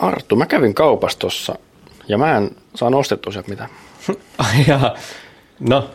[0.00, 1.54] Arttu, mä kävin kaupastossa
[2.08, 3.68] ja mä en saa ostettua sieltä mitään.
[4.38, 4.94] Ai jaa.
[5.60, 5.90] No,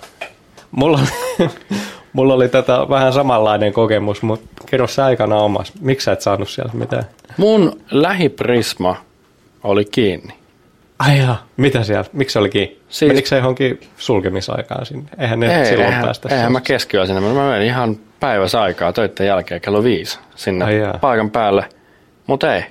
[0.72, 1.50] mulla oli,
[2.14, 5.74] mulla oli tätä vähän samanlainen kokemus, mutta kerro sä aikana omas.
[5.82, 7.04] Miksi sä et saanut sieltä mitään?
[7.38, 8.96] Mun lähiprisma
[9.64, 10.34] oli kiinni.
[11.00, 11.44] Ai jaa.
[11.58, 12.06] Mitä siellä?
[12.14, 12.80] Miksi se oli kiinni?
[12.90, 13.08] Siis-.
[13.10, 15.10] Menikö se johonkin sulkemisaikaan sinne?
[15.20, 16.30] Eihän ne Ei, silloin eihän, päästä.
[16.36, 17.22] eihän mä keskiyöllä sinne.
[17.22, 20.98] Mä menin ihan päivässä aikaa töiden jälkeen kello viisi sinne Ai jaa.
[21.02, 21.66] paikan päälle.
[22.28, 22.64] Mutta ei.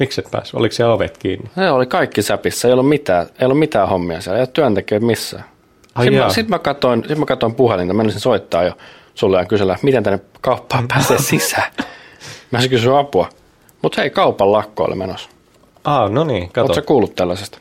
[0.00, 0.54] Miksi et päässyt?
[0.54, 1.50] Oliko siellä ovet kiinni?
[1.54, 5.06] Se oli kaikki säpissä, ei ollut mitään, ei ollut mitään hommia siellä, ei ole työntekijöitä
[5.06, 5.44] missään.
[5.94, 6.26] Ai Sitten jaa.
[6.26, 8.72] mä, sit mä, katsoin, sit mä katsoin puhelinta, mä menisin soittaa jo
[9.14, 11.72] sulle ja kysellä, miten tänne kauppaan pääsee sisään.
[12.50, 13.28] Mä olisin kysyä apua.
[13.82, 15.30] Mutta hei, kaupan lakkoille menossa.
[15.84, 16.72] Ah, no niin, kato.
[16.72, 17.58] Oletko kuullut tällaisesta?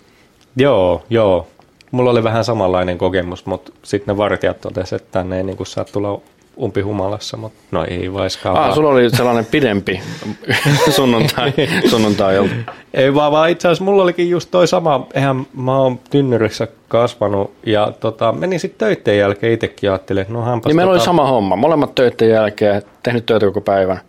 [0.56, 1.48] Joo, joo.
[1.92, 5.86] Mulla oli vähän samanlainen kokemus, mutta sitten ne vartijat totesivat, että tänne ei niin saa
[5.86, 6.22] tulla
[6.62, 8.58] umpihumalassa, mutta no ei vaiskaan.
[8.58, 8.76] Ah, vaan.
[8.76, 10.02] sulla oli sellainen pidempi
[10.96, 11.54] sunnuntai,
[11.90, 12.54] sunnuntai ilta.
[12.94, 17.54] Ei vaan, vaan itse asiassa mulla olikin just toi sama, eihän mä oon tynnyrissä kasvanut
[17.66, 21.06] ja tota, menin sitten töiden jälkeen itsekin ajattelin, että no hänpäs Niin meillä tota, oli
[21.06, 21.56] sama homma.
[21.56, 24.00] Molemmat töiden jälkeen, tehnyt töitä koko päivän.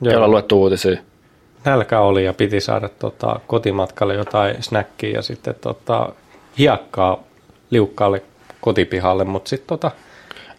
[0.00, 0.12] Joo.
[0.12, 0.96] Jolla luettu uutisia.
[1.64, 6.12] nälkä oli ja piti saada tota, kotimatkalle jotain snäkkiä ja sitten tota,
[6.58, 7.22] hiekkaa
[7.70, 8.22] liukkaalle
[8.60, 9.90] kotipihalle, mutta sitten tota,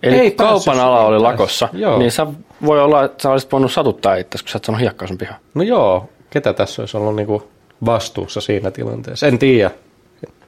[0.03, 1.97] Eli Ei kaupan ala oli lakossa, Joo.
[2.00, 2.28] niin sä
[2.66, 5.39] voi olla, että sä olisit voinut satuttaa itse, kun sä et sanonut hiekkaa sun pihaan.
[5.53, 7.47] no joo, ketä tässä olisi ollut niinku
[7.86, 9.72] vastuussa siinä tilanteessa, en tiedä.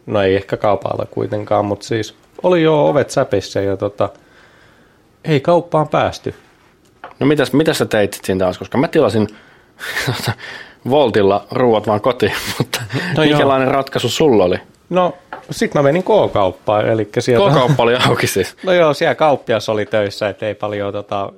[0.06, 4.10] No ei ehkä kaupalla kuitenkaan, mutta siis oli jo ovet säpissä ja tota,
[5.26, 6.36] ei kauppaan päästy.
[7.20, 9.28] No mitäs, mitäs sä teit siinä taas, koska mä tilasin
[10.90, 13.66] Voltilla ruuat vaan kotiin, mutta No no joo.
[13.72, 14.58] ratkaisu sulla oli?
[14.92, 15.18] No
[15.52, 17.50] sitten mä menin K-kauppaan, eli sieltä...
[17.50, 18.56] K-kauppa oli auki siis.
[18.66, 21.34] No joo, siellä kauppias oli töissä, että ei paljon tota,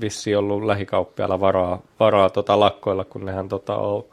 [0.00, 4.04] vissi ollut lähikauppialla varaa, varaa tota, lakkoilla, kun nehän tota, on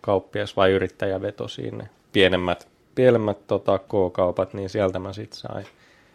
[0.00, 1.86] kauppias vai yrittäjäveto siinä.
[2.12, 5.66] Pienemmät, pienemmät tota, K-kaupat, niin sieltä mä sitten sain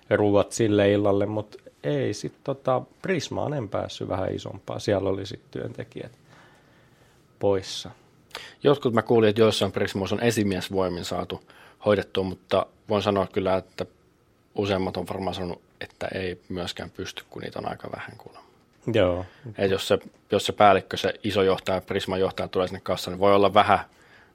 [0.10, 4.80] ruuat sille illalle, mutta ei sitten tota, Prismaan en päässyt vähän isompaa.
[4.80, 6.12] Siellä oli sitten työntekijät
[7.40, 7.92] poissa.
[8.64, 11.42] Jotkut mä kuulin, että joissain Prismoissa on esimiesvoimin saatu
[11.86, 13.86] hoidettua, mutta voin sanoa kyllä, että
[14.56, 18.50] useimmat on varmaan sanonut, että ei myöskään pysty, kun niitä on aika vähän kuulemma.
[18.94, 19.26] Joo.
[19.58, 20.00] Et jos, se,
[20.32, 23.80] jos se päällikkö, se iso johtaja, Prisman johtaja tulee sinne kassaan, niin voi olla vähän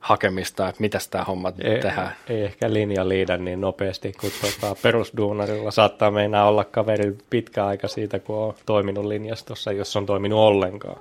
[0.00, 2.16] hakemista, että mitäs tämä homma Ei, tehdään.
[2.28, 5.70] ei ehkä linja liidä niin nopeasti kuin tota, perusduunarilla.
[5.70, 11.00] Saattaa meinaa olla kaveri pitkä aika siitä, kun on toiminut linjastossa, jos on toiminut ollenkaan.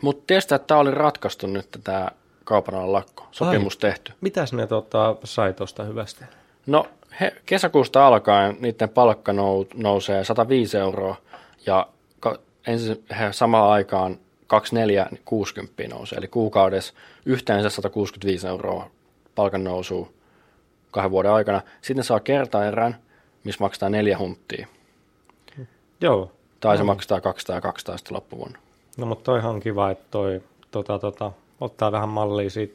[0.00, 2.08] Mutta tiedätkö, että tämä oli ratkaistu nyt tämä
[2.48, 3.80] kaupan alan lakko, sopimus Ai.
[3.80, 4.12] tehty.
[4.20, 6.26] Mitäs ne tota, sai tuosta hyvästä?
[6.66, 6.86] No
[7.20, 11.16] he, kesäkuusta alkaen niiden palkka nou, nousee 105 euroa
[11.66, 11.88] ja
[12.20, 16.94] ka, ensin he samaan aikaan 24 60 nousee, eli kuukaudessa
[17.26, 18.90] yhteensä 165 euroa
[19.34, 20.14] palkan nousuu
[20.90, 21.62] kahden vuoden aikana.
[21.82, 22.96] Sitten saa kertaerän,
[23.44, 24.66] missä maksetaan neljä hunttia,
[26.00, 26.32] Joo.
[26.60, 28.58] tai se maksaa 200 ja 200 sitten loppuvuonna.
[28.96, 32.74] No mutta toihan on kiva, että toi tota, tota, ottaa vähän mallia siitä,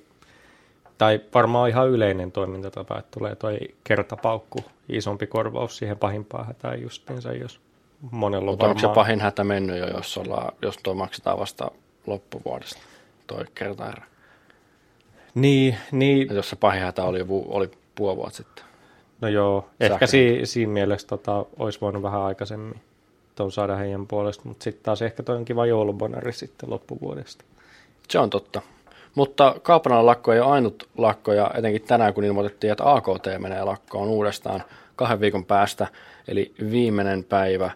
[0.97, 7.33] tai varmaan ihan yleinen toimintatapa, että tulee toi kertapaukku, isompi korvaus siihen pahimpaan hätään justiinsa,
[7.33, 7.59] jos
[8.11, 9.05] monella on Mutta onko se varmaan...
[9.05, 11.71] pahin hätä mennyt jo, jos, ollaan, jos tuo maksetaan vasta
[12.07, 12.79] loppuvuodesta,
[13.27, 14.03] toi kertaerä?
[15.35, 18.65] Niin, niin, Et jos se pahin hätä oli, oli puoli vuotta sitten.
[19.21, 20.07] No joo, ehkä Sähkö.
[20.07, 22.81] si, siinä mielessä tota, olisi voinut vähän aikaisemmin
[23.35, 27.45] tuon saada heidän puolesta, mutta sitten taas ehkä toi on kiva joulubonari sitten loppuvuodesta.
[28.09, 28.61] Se on totta.
[29.15, 33.63] Mutta kaupan lakko ei ole ainut lakko, ja etenkin tänään, kun ilmoitettiin, että AKT menee
[33.63, 34.63] lakkoon uudestaan
[34.95, 35.87] kahden viikon päästä,
[36.27, 37.71] eli viimeinen päivä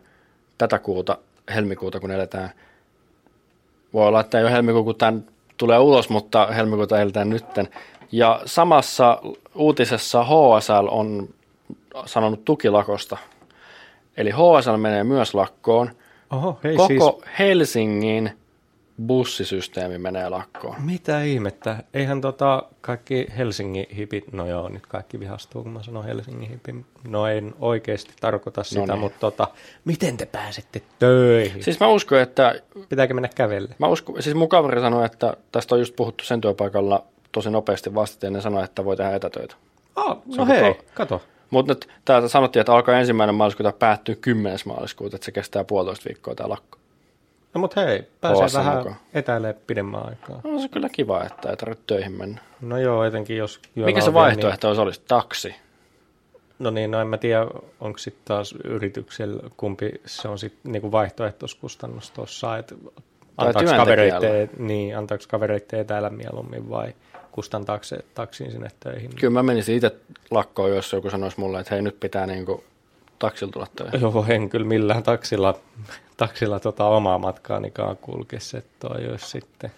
[0.57, 1.17] tätä kuuta,
[1.55, 2.51] helmikuuta, kun eletään.
[3.93, 5.25] Voi olla, että ei ole helmikuu, kun tämän
[5.57, 7.69] tulee ulos, mutta helmikuuta eletään nytten.
[8.11, 9.21] Ja samassa
[9.55, 11.29] uutisessa HSL on
[12.05, 13.17] sanonut tukilakosta.
[14.17, 15.91] Eli HSL menee myös lakkoon.
[16.31, 18.31] Oho, hei Koko siis, Helsingin
[19.05, 20.75] bussisysteemi menee lakkoon.
[20.81, 26.05] mitä ihmettä, eihän tota kaikki Helsingin hipit, no joo, nyt kaikki vihastuu, kun mä sanon
[26.05, 28.99] Helsingin hipin, no en oikeasti tarkoita sitä, niin.
[28.99, 29.47] mutta tota,
[29.85, 31.63] miten te pääsette töihin?
[31.63, 33.75] Siis, mä uskon, että, Pitääkö mennä kävelle?
[33.79, 37.95] mä uskon, siis mun kaveri sanoi, että tästä on just puhuttu sen työpaikalla tosi nopeasti
[37.95, 39.55] vasta, ja ne sanoi, että voi tehdä etätöitä.
[40.31, 41.21] Se no hei, koko- kato.
[41.49, 44.59] Mutta nyt täältä sanottiin, että alkaa ensimmäinen maaliskuuta päättyy 10.
[44.65, 46.77] maaliskuuta, että se kestää puolitoista viikkoa tämä lakko.
[47.53, 48.95] No mut hei, pääsee vähän mukaan.
[49.13, 50.41] etäilee pidemmän aikaa.
[50.43, 52.41] No, se on kyllä kiva, että ei tarvitse töihin mennä.
[52.61, 54.81] No joo, etenkin jos Mikä se vielä vaihtoehto olisi?
[54.81, 55.01] olisi?
[55.07, 55.47] Taksi.
[55.47, 55.59] Niin,
[56.59, 57.47] no niin, no en mä tiedä,
[57.79, 62.75] onko sitten taas yrityksellä, kumpi se on sitten niinku vaihtoehtoiskustannus tuossa, että
[63.37, 66.93] antaako kavereitten, niin, antaako kavereitten etäällä mieluummin vai
[67.31, 69.15] kustantaako se taksiin sinne töihin?
[69.15, 69.95] Kyllä mä menisin itse
[70.31, 72.63] lakkoon, jos joku sanoisi mulle, että hei nyt pitää niinku
[73.19, 74.01] taksilla tulla töihin.
[74.01, 75.55] Joo, en kyllä millään taksilla,
[76.17, 79.71] taksilla tota omaa matkaanikaan kulkisi, että olisi sitten,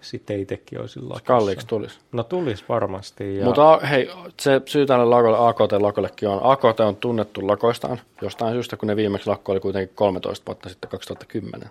[0.00, 1.24] sitten itsekin olisin lakossa.
[1.24, 1.98] Kalliiksi tulisi.
[2.12, 3.36] No tulisi varmasti.
[3.36, 3.44] Ja...
[3.44, 4.10] Mutta hei,
[4.40, 9.30] se syy tälle lakolle, AKT-lakollekin on, AKT on tunnettu lakoistaan jostain syystä, kun ne viimeksi
[9.30, 11.70] lakko oli kuitenkin 13 vuotta sitten 2010.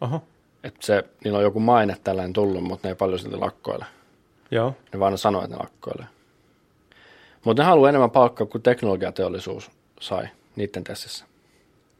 [0.00, 0.22] Oho,
[0.64, 3.84] Että se, niillä on joku maine tällainen tullut, mutta ne ei paljon silti lakkoile.
[4.50, 4.74] joo.
[4.92, 6.06] Ne vaan sanoo, että ne lakkoilee.
[7.44, 9.70] Mutta ne haluaa enemmän palkkaa kuin teknologiateollisuus
[10.00, 11.24] sai niiden tessissä.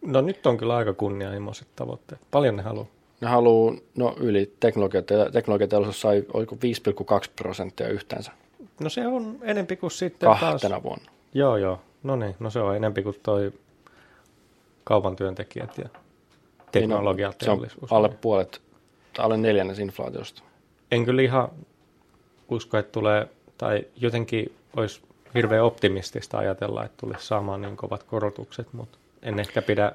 [0.02, 2.20] No nyt on kyllä aika kunnianhimoiset tavoitteet.
[2.30, 2.86] Paljon ne haluaa.
[3.20, 8.32] Ne haluaa, no yli teknologiate- teknologiateollisuus sai oliko 5,2 prosenttia yhteensä
[8.80, 10.40] No se on enempi kuin sitten taas.
[10.40, 11.10] kahtena vuonna.
[11.34, 11.80] Joo, joo.
[12.02, 13.52] No niin, no se on enempi kuin toi
[14.84, 15.98] kaupan työntekijät ja Niin Se
[16.66, 17.92] on teknologiateollisuus.
[17.92, 18.62] alle puolet,
[19.16, 20.42] tai alle neljännes inflaatiosta.
[20.90, 21.48] En kyllä ihan
[22.48, 23.28] usko, että tulee,
[23.58, 25.00] tai jotenkin olisi
[25.36, 29.92] hirveän optimistista ajatella, että tulisi saamaan niin kovat korotukset, mutta en ehkä pidä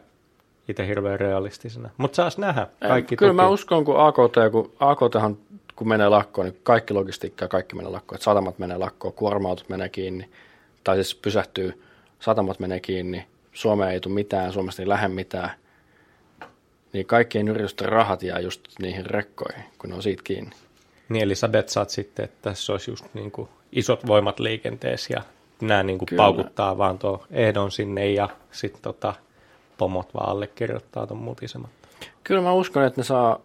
[0.67, 1.89] itse hirveän realistisena.
[1.97, 2.67] Mutta saas nähdä.
[2.88, 3.35] Kaikki Kyllä toki.
[3.35, 5.38] mä uskon, kun AKT, kun AKThan,
[5.75, 8.15] kun menee lakkoon, niin kaikki logistiikka ja kaikki menee lakkoon.
[8.15, 10.29] Että satamat menee lakkoon, kuorma-autot menee kiinni,
[10.83, 11.83] tai siis pysähtyy,
[12.19, 15.49] satamat menee kiinni, Suomeen ei tule mitään, Suomesta ei lähde mitään.
[16.93, 20.51] Niin kaikkien yritysten rahat jää just niihin rekkoihin, kun ne on siitä kiinni.
[21.09, 25.21] Niin, eli sä betsaat sitten, että tässä olisi just niin kuin isot voimat liikenteessä ja
[25.62, 26.23] nämä niin kuin Kyllä.
[26.23, 29.13] paukuttaa vaan tuo ehdon sinne ja sitten tota,
[29.77, 31.69] pomot vaan allekirjoittaa tuon mutisemat.
[32.23, 33.39] Kyllä mä uskon, että ne saa,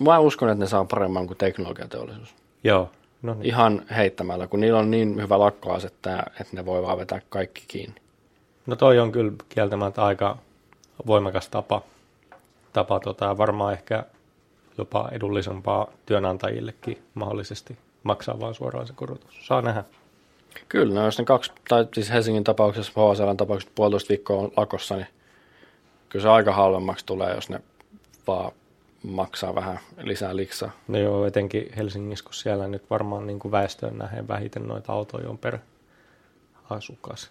[0.00, 2.34] mä uskon, että ne saa paremman kuin teknologiateollisuus.
[2.64, 2.90] Joo,
[3.22, 3.46] no niin.
[3.46, 7.64] Ihan heittämällä, kun niillä on niin hyvä lakkoase, että, että ne voi vaan vetää kaikki
[7.68, 8.00] kiinni.
[8.66, 10.38] No toi on kyllä kieltämättä aika
[11.06, 11.82] voimakas tapa,
[12.72, 14.04] tapa tota, varmaan ehkä
[14.78, 19.46] jopa edullisempaa työnantajillekin mahdollisesti maksaa vaan suoraan se korotus.
[19.46, 19.84] Saa nähdä.
[20.68, 24.96] Kyllä, no jos ne kaksi, tai siis Helsingin tapauksessa, HSLn tapauksessa puolitoista viikkoa on lakossa,
[24.96, 25.06] niin
[26.08, 27.60] kyllä se aika halvemmaksi tulee, jos ne
[28.26, 28.52] vaan
[29.02, 30.70] maksaa vähän lisää liksaa.
[30.88, 35.30] No joo, etenkin Helsingissä, kun siellä nyt varmaan niin kuin väestöön nähden vähiten noita autoja
[35.30, 35.58] on per
[36.70, 37.30] asukas.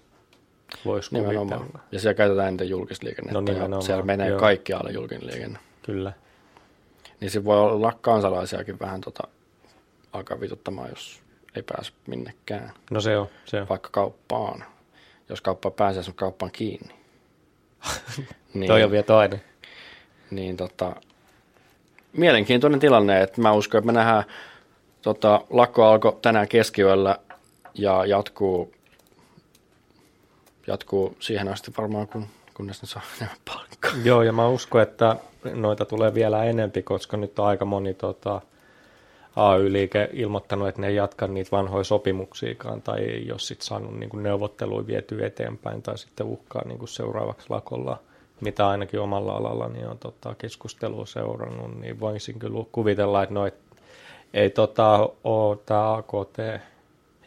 [0.85, 1.79] Voisi kuvitella.
[1.91, 3.41] Ja siellä käytetään eniten julkista liikennettä.
[3.41, 4.39] No ja Siellä menee joo.
[4.39, 5.59] kaikkialle julkinen liikenne.
[5.83, 6.13] Kyllä.
[7.19, 9.27] Niin se voi olla kansalaisiakin vähän tota,
[10.15, 11.19] alkaa vituttamaan, jos
[11.55, 13.69] ei pääse minnekään, No se on, se on.
[13.69, 14.63] vaikka kauppaan.
[15.29, 16.93] Jos kauppa pääsee, sun kauppaan kiinni.
[18.53, 19.41] niin, Toi on vielä toinen.
[20.31, 20.95] niin tota,
[22.13, 24.23] mielenkiintoinen tilanne, että mä uskon, että me nähdään,
[25.01, 27.17] tota, lakko alkoi tänään keskiyöllä
[27.73, 28.73] ja jatkuu,
[30.67, 33.91] jatkuu siihen asti varmaan, kun, kunnes ne saa enemmän palkkaa.
[34.03, 35.15] Joo, ja mä uskon, että
[35.53, 38.41] noita tulee vielä enempi, koska nyt on aika moni tota,
[39.35, 44.23] AY-liike ilmoittanut, että ne ei jatka niitä vanhoja sopimuksiakaan, tai ei ole sit saanut niin
[44.23, 47.99] neuvotteluja vietyä eteenpäin, tai sitten uhkaa niin seuraavaksi lakolla,
[48.41, 53.55] mitä ainakin omalla alallani on tota, keskustelua seurannut, niin voisin kyllä kuvitella, että noit,
[54.33, 56.37] ei tota, ole tämä AKT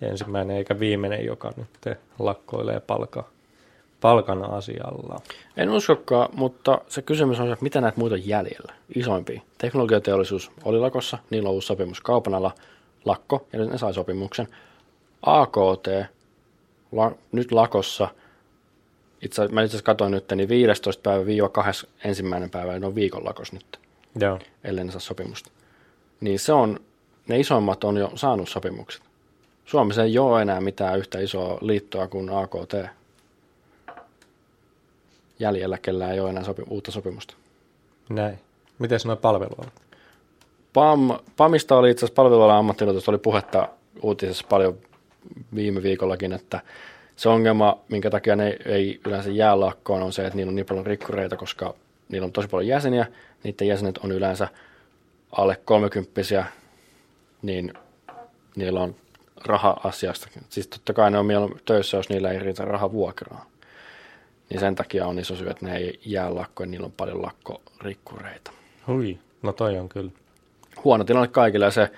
[0.00, 3.25] ensimmäinen eikä viimeinen, joka nyt lakkoilee palkan,
[4.00, 5.21] palkan asialla.
[5.56, 9.41] En uskokaan, mutta se kysymys on se, että mitä näitä muita jäljellä, isoimpia.
[9.59, 12.53] Teknologiateollisuus oli lakossa, niillä on uusi sopimus kaupan ala,
[13.05, 14.49] lakko, ja nyt ne sai sopimuksen.
[15.22, 15.89] AKT,
[16.93, 18.08] la, nyt lakossa,
[19.22, 21.03] itse, mä itse asiassa katsoin nyt, niin 15.
[21.03, 21.89] päivä viiva 2.
[22.05, 23.81] ensimmäinen päivä, ne on viikon lakossa nyt,
[24.20, 24.39] Joo.
[24.65, 25.51] ellei ne saa sopimusta.
[26.20, 26.81] Niin se on,
[27.29, 29.03] ne isoimmat on jo saanut sopimukset.
[29.65, 32.97] Suomessa ei ole enää mitään yhtä isoa liittoa kuin AKT.
[35.39, 37.35] Jäljellä, kellä ei ole enää sopi, uutta sopimusta.
[38.09, 38.39] Näin.
[38.79, 39.73] Miten nuo palvelualat?
[40.73, 43.69] PAM, PAMista oli itse asiassa palvelualan ammattiliitosta oli puhetta
[44.03, 44.79] uutisessa paljon
[45.55, 46.61] viime viikollakin, että
[47.17, 50.67] se ongelma, minkä takia ne ei yleensä jää lakkoon, on se, että niillä on niin
[50.67, 51.75] paljon rikkureita, koska
[52.09, 53.07] niillä on tosi paljon jäseniä,
[53.45, 54.49] niiden jäsenet on yleensä
[55.33, 56.45] alle 30
[57.43, 57.73] niin
[58.57, 58.95] niillä on
[59.45, 60.29] raha-asiasta.
[60.49, 63.47] Siis totta kai ne on mieluummin töissä, jos niillä ei riitä raha vuokraa.
[64.50, 68.50] Niin sen takia on iso syy, että ne ei jää lakkoon, niillä on paljon lakkorikkureita.
[68.86, 70.10] Hui, no toi on kyllä.
[70.84, 71.90] huono tilanne kaikille ja se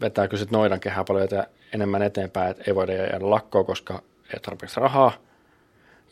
[0.00, 4.02] vetää kyllä noidan kehää paljon etä, enemmän eteenpäin, että ei voida jäädä lakkoon, koska
[4.34, 5.12] ei tarpeeksi rahaa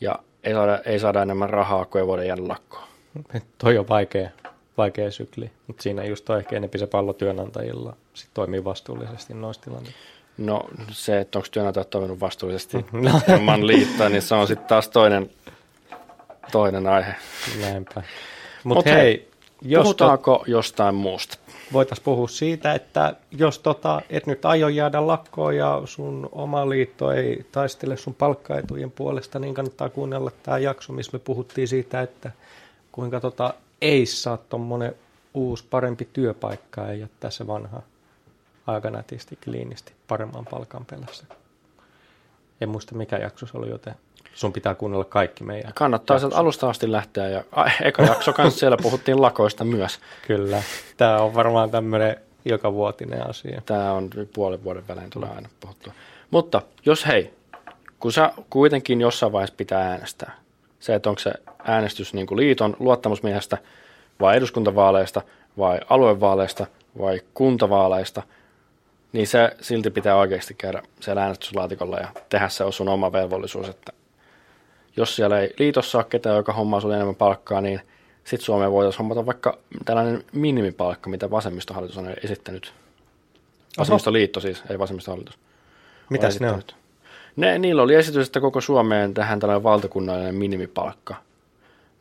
[0.01, 2.87] ja ei saada, ei saada enemmän rahaa, kun ei voida jäädä lakkoon.
[3.57, 4.29] Toi on vaikea,
[4.77, 9.61] vaikea sykli, mutta siinä just on ehkä enempi se pallo työnantajilla sit toimii vastuullisesti noissa
[9.61, 9.99] tilanteissa.
[10.45, 13.21] No se, että onko työnantajat toiminut vastuullisesti No.
[13.37, 15.29] ilman liittoa, niin se on sitten taas toinen,
[16.51, 17.15] toinen aihe.
[17.61, 18.03] Näinpä.
[18.63, 19.31] Mut Mutta hei,
[19.61, 21.37] jos Puhutaanko jostain muusta?
[21.73, 27.11] voitaisiin puhua siitä, että jos tota, et nyt aio jäädä lakkoon ja sun oma liitto
[27.11, 32.31] ei taistele sun palkkaetujen puolesta, niin kannattaa kuunnella tämä jakso, missä me puhuttiin siitä, että
[32.91, 34.95] kuinka tota, ei saa tuommoinen
[35.33, 37.81] uusi parempi työpaikka ja jättää se vanha
[38.67, 41.25] aika nätisti, kliinisti, paremman palkan pelässä.
[42.61, 43.95] En muista mikä jakso se oli, joten
[44.33, 45.73] sun pitää kuunnella kaikki meidän.
[45.75, 47.29] Kannattaa sieltä alusta asti lähteä.
[47.29, 49.99] Ja, a, eka jakso kanssa siellä puhuttiin lakoista myös.
[50.27, 50.63] Kyllä.
[50.97, 52.15] Tämä on varmaan tämmöinen
[52.45, 53.61] joka vuotinen asia.
[53.65, 55.93] Tämä on puolen vuoden välein tulee aina puhuttua.
[56.31, 57.33] Mutta jos hei,
[57.99, 60.37] kun sä kuitenkin jossain vaiheessa pitää äänestää,
[60.79, 63.57] se, että onko se äänestys niin kuin liiton luottamusmiehestä
[64.19, 65.21] vai eduskuntavaaleista
[65.57, 66.67] vai aluevaaleista
[66.99, 68.23] vai kuntavaaleista,
[69.13, 73.69] niin se silti pitää oikeasti käydä siellä äänestyslaatikolla ja tehdä se on sun oma velvollisuus,
[73.69, 73.93] että
[74.97, 77.81] jos siellä ei liitossa ole ketään, joka hommaa sulle enemmän palkkaa, niin
[78.23, 82.73] sitten Suomeen voitaisiin hommata vaikka tällainen minimipalkka, mitä vasemmistohallitus on esittänyt.
[83.77, 85.39] Vasemmistoliitto siis, ei vasemmistohallitus.
[86.09, 86.61] Mitäs ne on?
[87.35, 91.15] Ne, niillä oli esitys, että koko Suomeen tähän tällainen valtakunnallinen minimipalkka,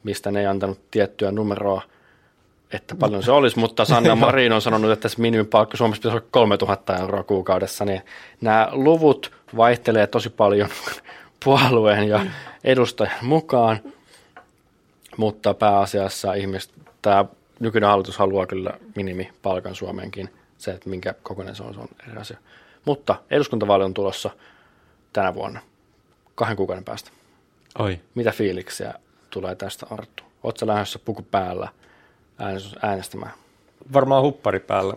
[0.02, 1.83] mistä ne ei antanut tiettyä numeroa,
[2.73, 6.27] että paljon se olisi, mutta Sanna Marin on sanonut, että se minimipalkka Suomessa pitäisi olla
[6.31, 8.03] 3000 euroa kuukaudessa, niin
[8.41, 10.69] nämä luvut vaihtelee tosi paljon
[11.45, 12.27] puolueen ja
[12.65, 13.81] edustajan mukaan,
[15.17, 16.73] mutta pääasiassa ihmiset,
[17.03, 17.25] tämä
[17.61, 22.21] nykyinen hallitus haluaa kyllä minimipalkan Suomeenkin, se, että minkä kokoinen se on, se on eri
[22.21, 22.39] asia.
[22.85, 24.31] Mutta eduskuntavaali on tulossa
[25.12, 25.61] tänä vuonna,
[26.35, 27.11] kahden kuukauden päästä.
[27.79, 28.00] Oi.
[28.15, 28.95] Mitä fiiliksiä
[29.31, 30.23] tulee tästä Arttu?
[30.43, 31.69] Oletko lähdössä puku päällä
[32.40, 33.32] äänestys- äänestämään?
[33.92, 34.94] Varmaan huppari päällä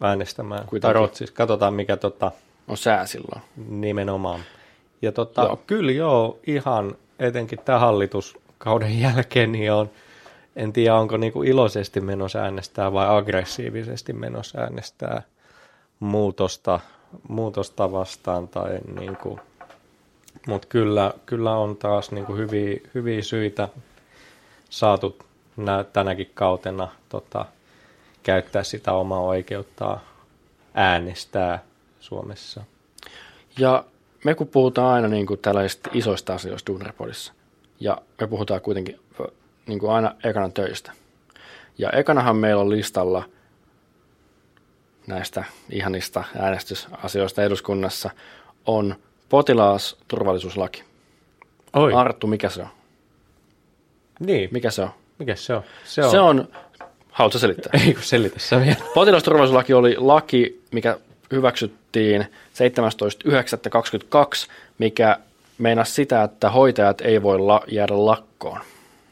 [0.00, 0.60] äänestämään.
[0.60, 0.80] Kuitenkin.
[0.80, 1.30] Tai Ruotsis.
[1.30, 2.32] Katsotaan mikä tota,
[2.68, 3.42] On sää silloin.
[3.68, 4.40] nimenomaan.
[5.02, 5.56] Ja tota, Joo.
[5.66, 9.90] kyllä joo, ihan etenkin tämän hallituskauden jälkeen, niin on,
[10.56, 15.22] en tiedä onko niinku iloisesti menossa äänestää vai aggressiivisesti menossa äänestää
[16.00, 16.80] muutosta,
[17.28, 18.48] muutosta vastaan.
[18.48, 19.40] Tai niinku,
[20.46, 23.68] Mutta kyllä, kyllä on taas niinku hyviä, hyviä syitä
[24.70, 25.18] saatu
[25.92, 27.46] tänäkin kautena tota,
[28.22, 30.00] käyttää sitä omaa oikeuttaa
[30.74, 31.62] äänestää
[32.00, 32.64] Suomessa.
[33.58, 33.84] Ja
[34.24, 37.32] me kun puhutaan aina niin kuin tällaisista isoista asioista Dunerpodissa,
[37.80, 39.00] ja me puhutaan kuitenkin
[39.66, 40.92] niin kuin aina ekana töistä.
[41.78, 43.24] Ja ekanahan meillä on listalla
[45.06, 48.10] näistä ihanista äänestysasioista eduskunnassa
[48.66, 48.94] on
[49.28, 50.84] potilasturvallisuuslaki.
[51.72, 52.68] Oi, Arttu, mikä se on?
[54.20, 54.90] niin, Mikä se on?
[55.18, 55.62] Mikä se on?
[55.84, 56.48] Se on, se on
[57.10, 57.70] haluatko selittää?
[57.86, 58.76] Ei kun selitä sä vielä.
[58.94, 60.98] Potilasturvallisuuslaki oli laki, mikä
[61.32, 62.28] hyväksyttiin 17.9.22,
[64.78, 65.18] mikä
[65.58, 68.60] meinasi sitä, että hoitajat ei voi la- jäädä lakkoon.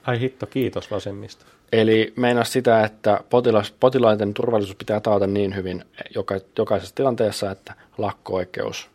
[0.06, 1.46] Ai hitto, kiitos vasemmista.
[1.72, 7.74] Eli meinasi sitä, että potilas, potilaiden turvallisuus pitää taata niin hyvin joka, jokaisessa tilanteessa, että
[7.98, 8.90] lakko-oikeus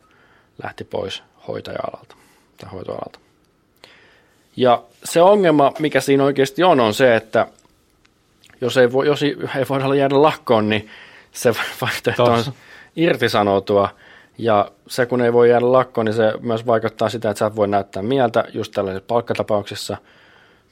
[0.64, 2.16] lähti pois hoitaja-alalta
[2.58, 3.20] tai hoitoalalta.
[4.58, 7.48] Ja se ongelma, mikä siinä oikeasti on, on se, että
[8.62, 10.90] jos ei, voi, jos ei ei voida jäädä lakkoon, niin
[11.32, 12.44] se vaihtoehto on
[12.96, 13.90] irtisanoutua.
[14.38, 17.56] Ja se, kun ei voi jäädä lakkoon, niin se myös vaikuttaa sitä, että sä et
[17.56, 19.98] voi näyttää mieltä just tällaisissa palkkatapauksissa,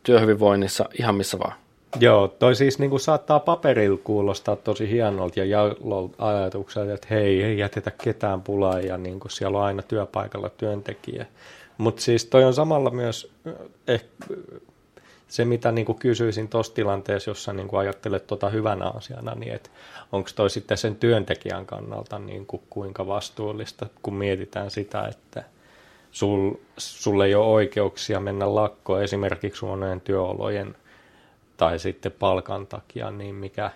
[0.04, 1.54] työhyvinvoinnissa, ihan missä vaan.
[2.00, 7.44] Joo, toi siis niin kuin saattaa paperilla kuulostaa tosi hienolta ja jallolta ajatukselta, että hei,
[7.44, 11.26] ei jätetä ketään pulaa ja niin kuin siellä on aina työpaikalla työntekijä.
[11.78, 13.32] Mutta siis toi on samalla myös
[13.88, 14.06] eh,
[15.28, 19.54] se, mitä niin kuin kysyisin tuossa tilanteessa, jossa niin kuin ajattelet tota hyvänä asiana, niin
[19.54, 19.70] että
[20.12, 25.44] onko toi sitten sen työntekijän kannalta niin kuin kuinka vastuullista, kun mietitään sitä, että
[26.12, 30.76] sul, sulle ei ole oikeuksia mennä lakkoon esimerkiksi huonojen työolojen
[31.58, 33.72] tai sitten palkan takia, niin mikä,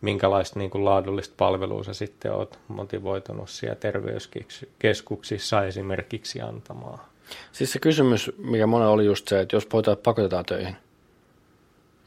[0.00, 7.00] minkälaista niin kuin laadullista palvelua sä sitten oot motivoitunut siellä terveyskeskuksissa esimerkiksi antamaan.
[7.52, 10.76] Siis se kysymys, mikä monella oli just se, että jos potilaat pakotetaan töihin,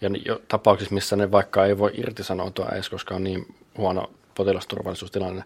[0.02, 5.44] ja jo tapauksissa, missä ne vaikka ei voi irtisanoutua edes, koska on niin huono potilasturvallisuustilanne,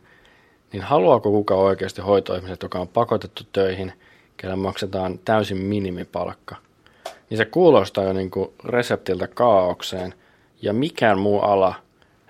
[0.73, 3.93] niin haluaako kuka oikeasti hoitoihmiset, joka on pakotettu töihin,
[4.37, 6.55] kelle maksetaan täysin minimipalkka,
[7.29, 10.13] niin se kuulostaa jo niin kuin reseptiltä kaaukseen,
[10.61, 11.75] ja mikään muu ala,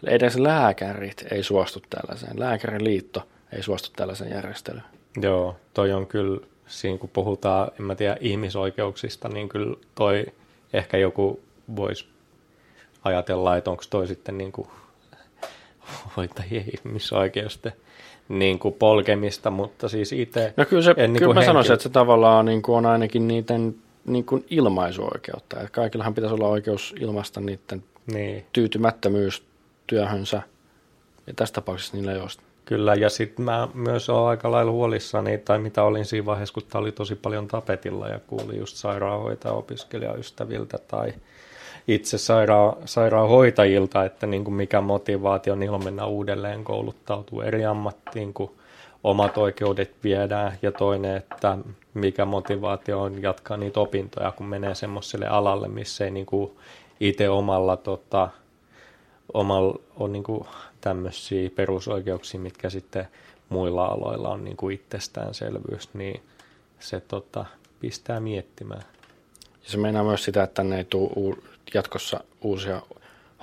[0.08, 4.84] edes lääkärit ei suostu tällaiseen, lääkäriliitto ei suostu tällaiseen järjestelyyn.
[5.22, 10.25] Joo, toi on kyllä, siinä kun puhutaan, en mä tiedä, ihmisoikeuksista, niin kyllä toi
[10.74, 11.39] ehkä joku
[11.75, 12.08] voisi
[13.03, 14.67] ajatella, että onko toi sitten niin kuin
[16.17, 17.74] hoitajien ihmisoikeusten
[18.29, 21.84] niin kuin polkemista, mutta siis itse No kyllä, se, en niin kyllä mä sanoisin, että
[21.84, 25.60] se tavallaan niin kuin on ainakin niiden niin kuin ilmaisuoikeutta.
[25.60, 29.43] Että kaikillahan pitäisi olla oikeus ilmaista niiden Niin, tyytymättömyys
[29.88, 30.41] työhönsä.
[31.27, 32.43] Ja tässä tapauksessa niillä ei ole sitä.
[32.65, 32.96] Kyllä.
[32.96, 36.82] Ja sitten mä myös olen aika lailla huolissani, tai mitä olin siinä vaiheessa, kun tämä
[36.82, 41.13] oli tosi paljon tapetilla ja kuulin just sairaanhoitaja opiskelijaystäviltä tai
[41.88, 48.34] itse saira- sairaanhoitajilta, että niin kuin mikä motivaatio niillä on mennä uudelleen kouluttautua eri ammattiin,
[48.34, 48.51] kun
[49.03, 51.58] omat oikeudet viedään, ja toinen, että
[51.93, 56.51] mikä motivaatio on jatkaa niitä opintoja, kun menee semmoiselle alalle, missä ei niin kuin
[57.00, 58.29] itse omalla, tota,
[59.34, 60.46] omalla on niin kuin
[60.82, 63.08] tämmöisiä perusoikeuksia, mitkä sitten
[63.50, 66.22] muilla aloilla on niin kuin itsestäänselvyys, niin
[66.80, 67.46] se tota,
[67.80, 68.84] pistää miettimään.
[69.63, 71.38] Ja se meinaa myös sitä, että tänne ei tule
[71.74, 72.82] jatkossa uusia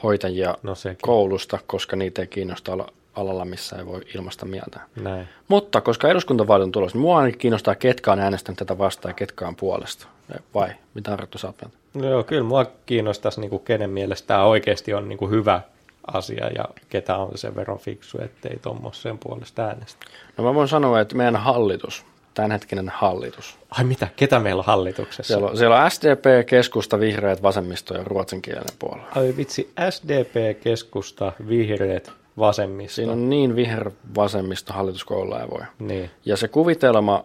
[0.02, 0.98] hoitajia No sekin.
[1.02, 4.80] koulusta, koska niitä ei kiinnosta olla alalla, missä ei voi ilmaista mieltä.
[4.96, 5.28] Näin.
[5.48, 9.14] Mutta koska eduskuntavaalit on tulossa, niin mua ainakin kiinnostaa, ketkä on äänestänyt tätä vastaan ja
[9.14, 10.06] ketkä on puolesta.
[10.54, 11.76] Vai mitä Arttu sä oot mieltä?
[11.94, 15.60] No joo, kyllä mua kiinnostaisi, niin kuin kenen mielestä tämä oikeasti on niin kuin hyvä
[16.06, 20.06] asia ja ketä on sen verran fiksu, ettei tuommoisen puolesta äänestä.
[20.36, 25.22] No mä voin sanoa, että meidän hallitus, tämänhetkinen hallitus, Ai mitä, ketä meillä on hallituksessa?
[25.22, 29.04] siellä on, siellä on SDP, keskusta, vihreät, vasemmisto ja ruotsinkielinen puolue.
[29.14, 32.94] Ai vitsi, SDP, keskusta, vihreät, vasemmisto.
[32.94, 35.62] Siinä on niin viher vasemmisto hallitus kuin olla ei voi.
[35.78, 37.24] Niin, Ja se kuvitelma,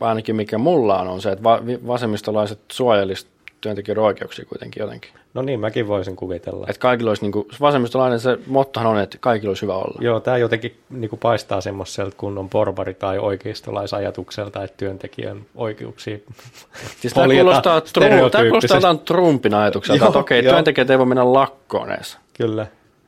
[0.00, 5.10] ainakin mikä mulla on, on se, että va- vasemmistolaiset suojelisivat työntekijöiden oikeuksia kuitenkin jotenkin.
[5.34, 6.66] no niin, mäkin voisin kuvitella.
[6.68, 9.98] Että kaikilla olisi, niin kuin, vasemmistolainen se mottohan on, että kaikilla olisi hyvä olla.
[10.00, 16.18] Joo, tämä jotenkin niin kuin paistaa semmoiselta kunnon porvari- tai oikeistolaisajatukselta, että työntekijän oikeuksia
[17.00, 20.52] Siis tämä kuulostaa, tru- tämä kuulostaa Trumpin ajatukselta, Joo, että okei, joo.
[20.52, 22.18] työntekijät ei voi mennä lakkoon edes.
[22.34, 22.66] Kyllä,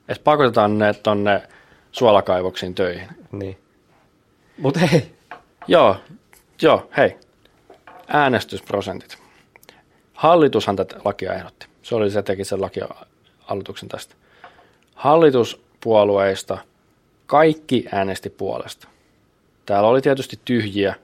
[0.08, 1.42] Että pakotetaan ne tonne
[1.92, 3.08] suolakaivoksiin töihin.
[3.32, 3.58] niin.
[4.58, 5.14] Mutta hei,
[5.68, 5.96] Joo,
[6.62, 7.16] joo, hei.
[8.08, 9.18] Äänestysprosentit.
[10.14, 11.66] Hallitushan tätä lakia ehdotti.
[11.82, 14.14] Se oli se, teki sen lakialoituksen tästä.
[14.94, 16.58] Hallituspuolueista
[17.26, 18.88] kaikki äänesti puolesta.
[19.66, 20.94] Täällä oli tietysti tyhjiä,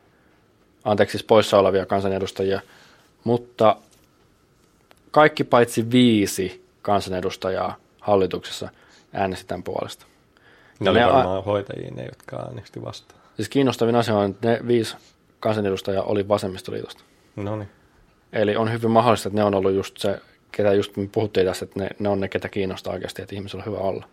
[0.84, 2.60] anteeksi siis poissa olevia kansanedustajia,
[3.24, 3.76] mutta
[5.10, 8.68] kaikki paitsi viisi kansanedustajaa hallituksessa
[9.12, 10.06] äänesti tämän puolesta.
[10.80, 13.20] ne oli Ne a- varmaan hoitajia ne, jotka äänesti vastaan.
[13.36, 14.96] Siis kiinnostavin asia on, että ne viisi
[15.40, 17.04] kansanedustajaa oli vasemmistoliitosta.
[17.36, 17.68] No niin,
[18.32, 20.20] Eli on hyvin mahdollista, että ne on ollut just se,
[20.52, 23.62] ketä just me puhuttiin tässä, että ne, ne on ne, ketä kiinnostaa oikeasti, että ihmisellä
[23.66, 24.08] on hyvä olla.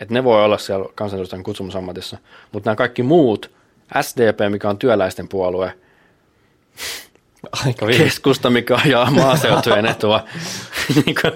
[0.00, 2.18] Että ne voi olla siellä kansanedustajan kutsumusammatissa,
[2.52, 3.50] mutta nämä kaikki muut,
[4.00, 5.72] SDP, mikä on työläisten puolue,
[7.66, 10.24] aika keskusta, mikä ajaa maaseutujen etua,
[10.94, 11.32] niin kuin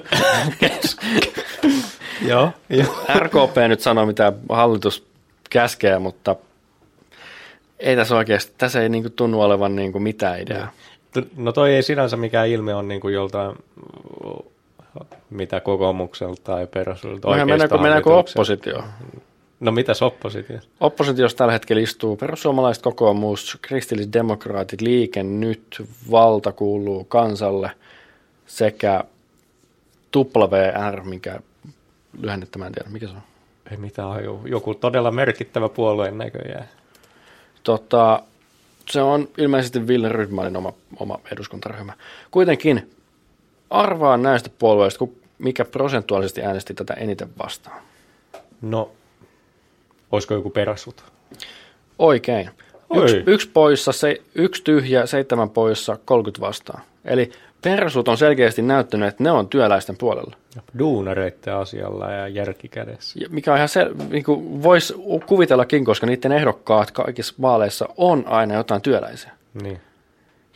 [2.29, 2.95] Joo, joo.
[3.19, 5.07] RKP nyt sanoo, mitä hallitus
[5.51, 6.37] käskee, mutta
[7.79, 10.73] ei tässä oikeasti, tässä ei niin kuin tunnu olevan niin kuin mitään ideaa.
[11.37, 13.57] No toi ei sinänsä mikään ilme on niin kuin joltain
[15.31, 18.85] mitä kokoomukselta tai perussuojelta Mennään, mennäänkö, mennäänkö oppositioon?
[19.61, 20.59] No mitäs oppositio?
[20.81, 27.71] Oppositiossa tällä hetkellä istuu perussuomalaiset, kokoomus, kristillisdemokraatit, liike nyt, valta kuuluu kansalle
[28.47, 29.05] sekä
[30.17, 31.41] WR, mikä
[32.21, 33.23] lyhennettä mä en tiedä, mikä se on.
[33.71, 34.25] Ei mitään.
[34.45, 36.69] Joku todella merkittävä puolueen näköjään.
[37.63, 38.23] Tota,
[38.91, 41.93] se on ilmeisesti Ville Rydmanin oma, oma eduskuntaryhmä.
[42.31, 42.91] Kuitenkin
[43.71, 45.07] arvaa näistä puolueista,
[45.39, 47.83] mikä prosentuaalisesti äänesti tätä eniten vastaan.
[48.63, 48.91] No,
[50.13, 51.05] olisiko joku peräsut?
[51.99, 52.51] Oikein.
[52.91, 53.03] Oi.
[53.03, 56.83] Yksi, yksi poissa, se, yksi tyhjä, seitsemän poissa, 30 vastaan.
[57.05, 57.33] Eli
[57.65, 60.37] persut on selkeästi näyttänyt, että ne on työläisten puolella.
[60.79, 63.19] Duunareitten asialla ja järki kädessä.
[63.21, 64.95] Ja mikä on ihan se, niin kuin voisi
[65.27, 69.31] kuvitellakin, koska niiden ehdokkaat kaikissa vaaleissa on aina jotain työläisiä.
[69.63, 69.81] Niin.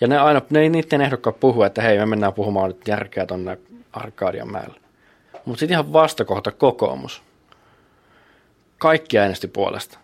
[0.01, 3.59] Ja ne aina, ne niiden ehdokkaat puhu, että hei, me mennään puhumaan nyt järkeä tonne
[3.93, 4.81] Arkadian mäelle.
[5.45, 7.23] Mutta sitten ihan vastakohta kokoomus.
[8.79, 9.99] Kaikki äänesti puolesta.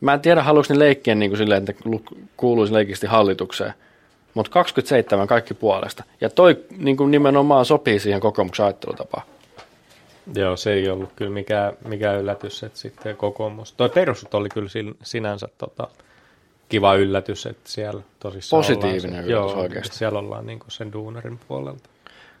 [0.00, 2.04] Mä en tiedä, haluaisi ne leikkiä niin kuin silleen, että lu-
[2.36, 3.74] kuuluisi leikisti hallitukseen.
[4.34, 6.04] Mutta 27 kaikki puolesta.
[6.20, 9.26] Ja toi niin kuin nimenomaan sopii siihen kokoomuksen ajattelutapaan.
[10.34, 13.72] Joo, se ei ollut kyllä mikään, mikään yllätys, että sitten kokoomus.
[13.72, 15.88] Toi perusut oli kyllä sin- sinänsä tota,
[16.68, 19.96] kiva yllätys, että siellä tosissaan Positiivinen ollaan yllätys joo, oikeasti.
[19.96, 21.88] siellä ollaan niin sen duunarin puolelta.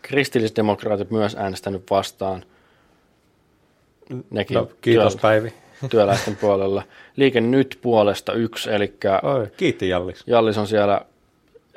[0.02, 2.44] Kristillisdemokraatit myös äänestänyt vastaan.
[4.30, 5.52] Nekin No, kiitos työ- Päivi.
[5.90, 6.82] työläisten puolella.
[7.16, 10.24] Liike nyt puolesta yksi, eli Oi, kiitti Jallis.
[10.26, 11.00] Jallis on siellä,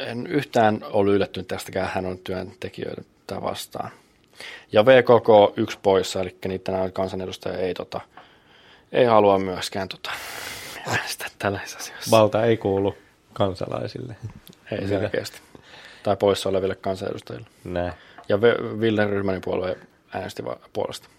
[0.07, 3.89] en yhtään ollut yllättynyt tästäkään, hän on työntekijöitä vastaan.
[4.71, 8.01] Ja VKK yksi poissa, eli niitä nämä kansanedustajia ei, tota,
[8.91, 10.11] ei halua myöskään tota,
[10.87, 12.11] äänestää tällaisissa asioissa.
[12.11, 12.95] Valta ei kuulu
[13.33, 14.15] kansalaisille.
[14.71, 15.41] ei selkeästi.
[16.03, 17.47] Tai poissa oleville kansanedustajille.
[17.63, 17.93] Näin.
[18.29, 19.77] Ja V- Ville Rydmanin puolue
[20.13, 21.09] äänesti va- puolesta.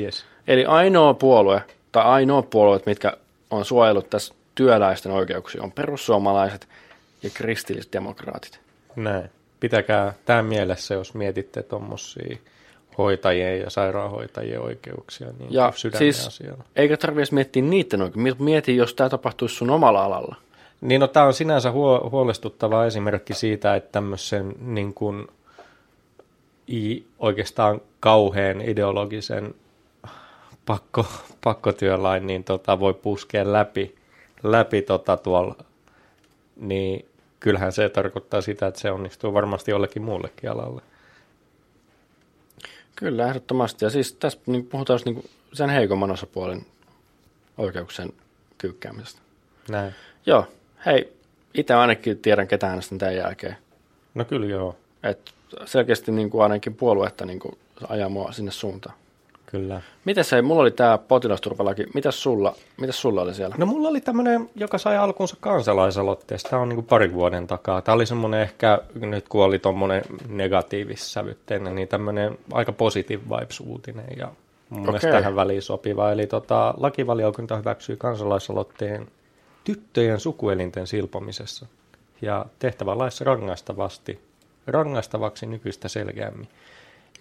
[0.00, 0.24] Yes.
[0.48, 3.16] Eli ainoa puolue, tai ainoa puolueet, mitkä
[3.50, 6.68] on suojellut tässä työläisten oikeuksia, on perussuomalaiset
[7.22, 8.60] ja kristillisdemokraatit.
[8.96, 9.30] Näin.
[9.60, 12.36] Pitäkää tämä mielessä, jos mietitte tuommoisia
[12.98, 16.64] hoitajien ja sairaanhoitajien oikeuksia niin Ja siis, asiana.
[16.76, 18.36] eikä tarvitse miettiä niiden oikein.
[18.38, 20.36] Mieti, jos tämä tapahtuisi sun omalla alalla.
[20.80, 25.26] Niin no, tämä on sinänsä huo- huolestuttava esimerkki siitä, että tämmöisen niin kuin,
[26.68, 29.54] i, oikeastaan kauhean ideologisen
[30.66, 31.06] pakko,
[31.44, 33.94] pakkotyölain niin tota, voi puskea läpi,
[34.42, 35.54] läpi tota, tuolla,
[36.56, 37.06] niin
[37.42, 40.82] kyllähän se tarkoittaa sitä, että se onnistuu varmasti jollekin muullekin alalle.
[42.96, 43.84] Kyllä, ehdottomasti.
[43.84, 46.66] Ja siis tässä niin puhutaan just niin sen heikomman osapuolen
[47.58, 48.12] oikeuksien
[48.58, 49.20] kyykkäämisestä.
[49.68, 49.94] Näin.
[50.26, 50.46] Joo,
[50.86, 51.12] hei,
[51.54, 53.56] itse ainakin tiedän, ketä äänestän tämän jälkeen.
[54.14, 55.32] No kyllä joo, Et
[55.64, 58.94] selkeästi niin kuin ainakin puoluetta niin kuin ajaa mua sinne suuntaan.
[59.52, 59.80] Kyllä.
[60.04, 63.54] Mites se, mulla oli tämä potilasturvalaki, mitäs sulla, mitäs sulla oli siellä?
[63.58, 66.50] No mulla oli tämmöinen, joka sai alkunsa kansalaisaloitteesta.
[66.50, 67.82] Tämä on niin pari vuoden takaa.
[67.82, 74.32] Tämä oli semmoinen ehkä, nyt kun oli tuommoinen negatiivissävytteinen, niin tämmöinen aika positive vibes-uutinen ja
[74.70, 74.92] mun okay.
[74.92, 76.12] mielestä tähän väliin sopiva.
[76.12, 79.08] Eli tota, lakivaliokunta hyväksyi kansalaisaloitteen
[79.64, 81.66] tyttöjen sukuelinten silpomisessa
[82.22, 84.20] ja tehtävä laissa rangaistavasti,
[84.66, 86.48] rangaistavaksi nykyistä selkeämmin.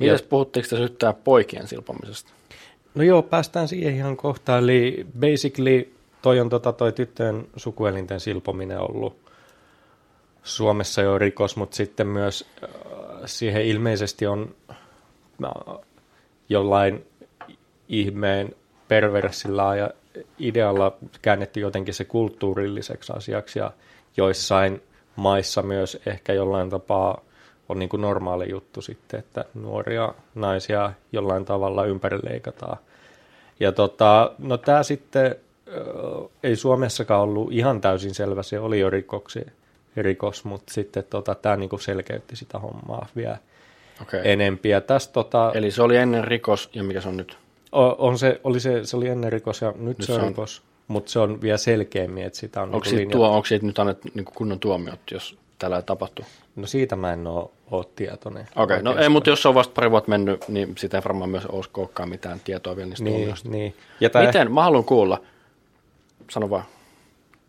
[0.10, 2.34] Mites puhuttiinko tässä nyt tää poikien silpomisesta?
[2.96, 4.58] No joo, päästään siihen ihan kohta.
[4.58, 9.16] Eli basically toi on tota, toi tyttöjen sukuelinten silpominen ollut
[10.44, 12.70] Suomessa jo rikos, mutta sitten myös äh,
[13.26, 14.78] siihen ilmeisesti on äh,
[16.50, 17.06] jollain
[17.90, 18.56] ihmeen
[18.88, 19.90] perversillä ja
[20.40, 23.72] idealla käännetty jotenkin se kulttuurilliseksi asiaksi ja
[24.18, 24.82] joissain
[25.16, 27.22] maissa myös ehkä jollain tapaa
[27.72, 32.78] on niin kuin normaali juttu sitten, että nuoria naisia jollain tavalla ympärileikataan.
[33.60, 35.36] Ja tota, no tämä sitten
[36.44, 39.46] ei Suomessakaan ollut ihan täysin selvä, se oli jo rikoksi,
[39.98, 43.38] rikos, mutta sitten tota, tämä niinku selkeytti sitä hommaa vielä.
[44.02, 44.22] Okay.
[44.24, 44.82] enempiä.
[44.82, 47.38] Tässä tota, Eli se oli ennen rikos, ja mikä se on nyt?
[47.98, 51.12] on se, oli se, se oli ennen rikos ja nyt, nyt se on rikos, mutta
[51.12, 54.26] se on vielä selkeämmin, että sitä on Onko niinku tuo, onko siitä nyt annettu niin
[54.26, 56.26] kunnon tuomiot, jos tällä tapahtuu?
[56.56, 58.48] No siitä mä en ole, ole tietoinen.
[58.56, 61.04] Okei, okay, no ei, mutta jos se on vasta pari vuotta mennyt, niin sitä ei
[61.06, 63.50] varmaan myös olekaan mitään tietoa vielä niistä Niin, tuomioista.
[63.50, 63.76] niin.
[64.00, 64.52] Ja tää Miten?
[64.52, 65.22] Mä haluan kuulla.
[66.30, 66.64] Sano vaan.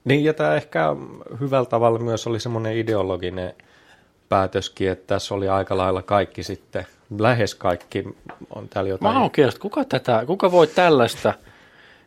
[0.04, 0.96] Niin, ja tämä ehkä
[1.40, 3.54] hyvällä tavalla myös oli semmoinen ideologinen
[4.28, 6.86] päätöskin, että tässä oli aika lailla kaikki sitten,
[7.18, 8.04] lähes kaikki
[8.54, 9.14] on täällä Mä jotain.
[9.14, 11.34] haluan kiinnostaa, kuka, tätä, kuka voi tällaista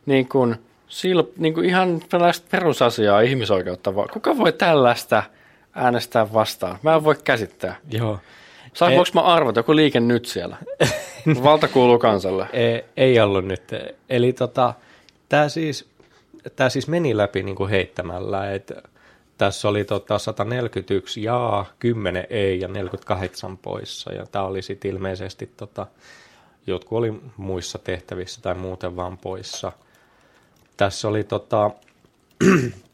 [0.06, 0.56] niin kuin,
[0.98, 5.24] sil, niin kuin ihan tällaista perusasiaa, ihmisoikeutta, kuka voi tällaista
[5.76, 6.80] äänestää vastaan?
[6.84, 7.76] Mä en voi käsittää.
[7.92, 8.20] Joo.
[8.74, 10.58] Saa, Ei- voinko mä arvata, joku liike nyt siellä?
[11.44, 12.48] Valta kuuluu kansalle.
[12.54, 13.64] Ei, ei ollut nyt.
[14.10, 14.74] Eli tota,
[15.30, 15.90] tämä siis,
[16.56, 18.82] tää siis meni läpi niinku heittämällä, että
[19.38, 24.14] tässä oli tota 141 jaa, 10 ei ja 48 poissa.
[24.14, 25.88] Ja tämä oli sitten ilmeisesti, tota,
[26.68, 29.72] jotkut oli muissa tehtävissä tai muuten vaan poissa.
[30.78, 31.72] Tässä oli tota,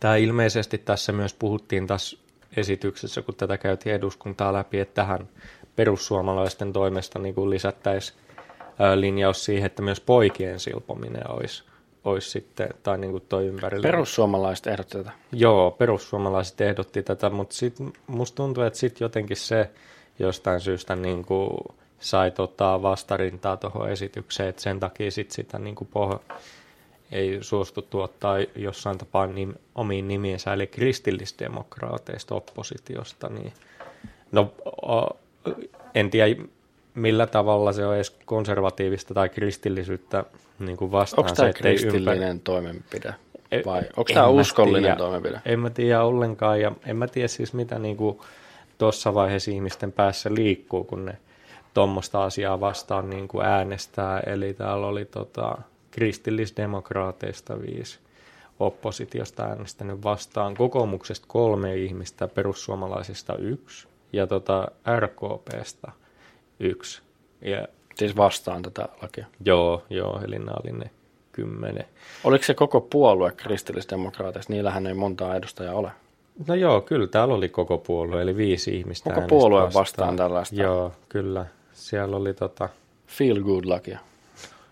[0.00, 2.18] tämä ilmeisesti tässä myös puhuttiin tässä
[2.56, 5.28] esityksessä, kun tätä käytiin eduskuntaa läpi, että tähän
[5.76, 8.18] perussuomalaisten toimesta niin kuin lisättäisiin
[8.94, 11.64] linjaus siihen, että myös poikien silpominen olisi,
[12.04, 13.82] olisi sitten, tai niin kuin toi ympärillä.
[13.82, 15.10] Perussuomalaiset ehdotti tätä.
[15.32, 19.70] Joo, perussuomalaiset ehdotti tätä, mutta sit musta tuntuu, että sitten jotenkin se
[20.18, 21.50] jostain syystä niin kuin
[22.00, 26.34] sai tota vastarintaa tuohon esitykseen, että sen takia sit sitä niin kuin poh-
[27.12, 33.52] ei suostuttu ottaa jossain tapaa nim- omiin nimiinsä, eli kristillisdemokraateista oppositiosta, niin
[34.32, 34.52] no
[35.94, 36.42] en tiedä
[36.94, 40.24] millä tavalla se on edes konservatiivista tai kristillisyyttä
[40.58, 41.24] niin kuin vastaan.
[41.24, 43.14] Onko tämä kristillinen toimenpide?
[43.52, 44.96] Ei- Vai onko tämä mä uskollinen tiedä.
[44.96, 45.40] toimenpide?
[45.44, 48.24] En mä tiedä ollenkaan ja en mä tiedä siis mitä niinku
[48.78, 51.16] tuossa vaiheessa ihmisten päässä liikkuu, kun ne
[51.74, 54.20] tuommoista asiaa vastaan niin kuin äänestää.
[54.20, 55.58] Eli täällä oli tota,
[55.90, 57.98] kristillisdemokraateista viisi
[58.60, 65.92] oppositiosta äänestänyt vastaan, kokoomuksesta kolme ihmistä, perussuomalaisista yksi ja tota RKPstä
[66.60, 67.02] yksi.
[67.42, 69.26] Ja, Siis vastaan tätä lakia.
[69.44, 70.90] joo, joo, eli nämä oli ne
[71.32, 71.84] kymmenen.
[72.24, 74.52] Oliko se koko puolue kristillisdemokraateista?
[74.52, 75.90] Niillähän ei montaa edustajaa ole.
[76.46, 80.54] No joo, kyllä täällä oli koko puolue, eli viisi ihmistä Koko puolue vastaan tällaista.
[80.54, 81.46] Joo, kyllä.
[81.72, 82.68] Siellä oli tota,
[83.06, 83.98] Feel good lakia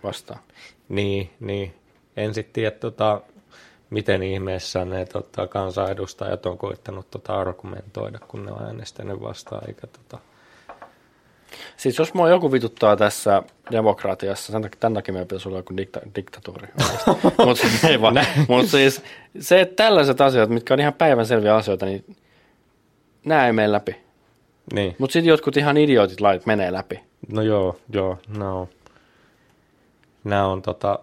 [0.02, 0.40] vastaan.
[0.88, 1.74] Niin, niin.
[2.16, 3.20] En sitten tiedä, tota,
[3.90, 9.86] miten ihmeessä ne tota, kansanedustajat on koittanut tota, argumentoida, kun ne on äänestänyt vastaan, eikä
[9.86, 10.18] tota,
[11.76, 15.76] Siis jos mua joku vituttaa tässä demokratiassa, sen takia, tämän takia meidän pitäisi olla joku
[15.76, 16.68] dikta, diktatuuri.
[17.46, 18.14] Mutta ei vaan.
[18.48, 19.02] Mut siis
[19.40, 22.16] se, että tällaiset asiat, mitkä on ihan päivänselviä asioita, niin
[23.24, 23.96] nämä ei mene läpi.
[24.72, 24.96] Niin.
[24.98, 27.00] Mutta sitten jotkut ihan idiotit lait menee läpi.
[27.32, 28.68] No joo, joo, no.
[30.28, 30.98] Nämä on tota,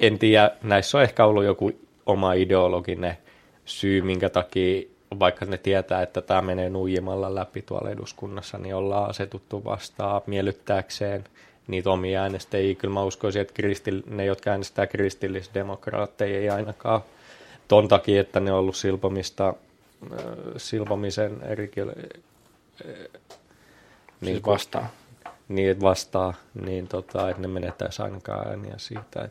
[0.00, 1.72] en tiedä, näissä on ehkä ollut joku
[2.06, 3.18] oma ideologinen
[3.64, 4.82] syy, minkä takia
[5.18, 11.24] vaikka ne tietää, että tämä menee nuijimalla läpi tuolla eduskunnassa, niin ollaan asetuttu vastaan miellyttääkseen
[11.66, 12.74] niitä omia äänestäjiä.
[12.74, 17.00] Kyllä mä uskoisin, että kristil, ne, jotka äänestää kristillisdemokraatteja, ei ainakaan
[17.68, 19.54] ton takia, että ne on ollut silpomista,
[20.56, 21.70] silpomisen eri
[24.20, 24.86] niin siis vastaan.
[25.50, 26.34] Niin, vastaa,
[26.64, 29.28] niin tota, että ne menettäisi ainakaan ääniä siitä.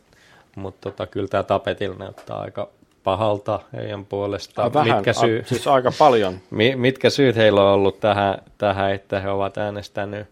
[0.55, 2.69] Mutta tota, kyllä tämä tapetilla näyttää aika
[3.03, 4.73] pahalta heidän puolestaan.
[4.73, 6.39] Vähän, mitkä syy, a, siis aika paljon.
[6.75, 10.27] mitkä syyt heillä on ollut tähän, tähän, että he ovat äänestäneet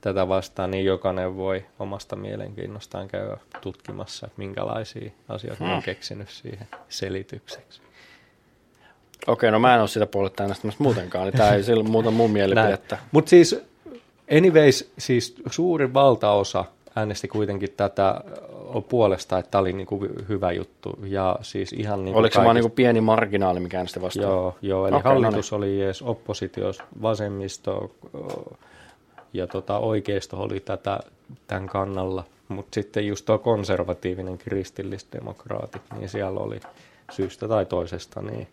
[0.00, 5.72] tätä vastaan, niin jokainen voi omasta mielenkiinnostaan käydä tutkimassa, että minkälaisia asioita hmm.
[5.72, 7.80] on keksinyt siihen selitykseksi.
[9.26, 12.30] Okei, no mä en ole sitä puolesta äänestämässä muutenkaan, niin tämä ei silloin muuta mun
[12.30, 12.98] mielipidettä.
[13.12, 13.64] Mutta siis,
[14.36, 16.64] anyways, siis suuri valtaosa
[16.96, 18.20] äänesti kuitenkin tätä
[18.88, 20.98] puolesta, että tämä oli niin kuin hyvä juttu.
[21.06, 24.28] Ja siis ihan niin kuin Oliko se vaan niin kuin pieni marginaali, mikä äänesti vastaan?
[24.28, 25.72] Joo, joo eli okay, no hallitus no niin.
[25.72, 27.90] oli edes oppositio, vasemmisto
[29.32, 31.00] ja tota, oikeisto oli tätä,
[31.46, 32.24] tämän kannalla.
[32.48, 36.60] Mutta sitten just tuo konservatiivinen kristillisdemokraatit, niin siellä oli
[37.12, 38.48] syystä tai toisesta, niin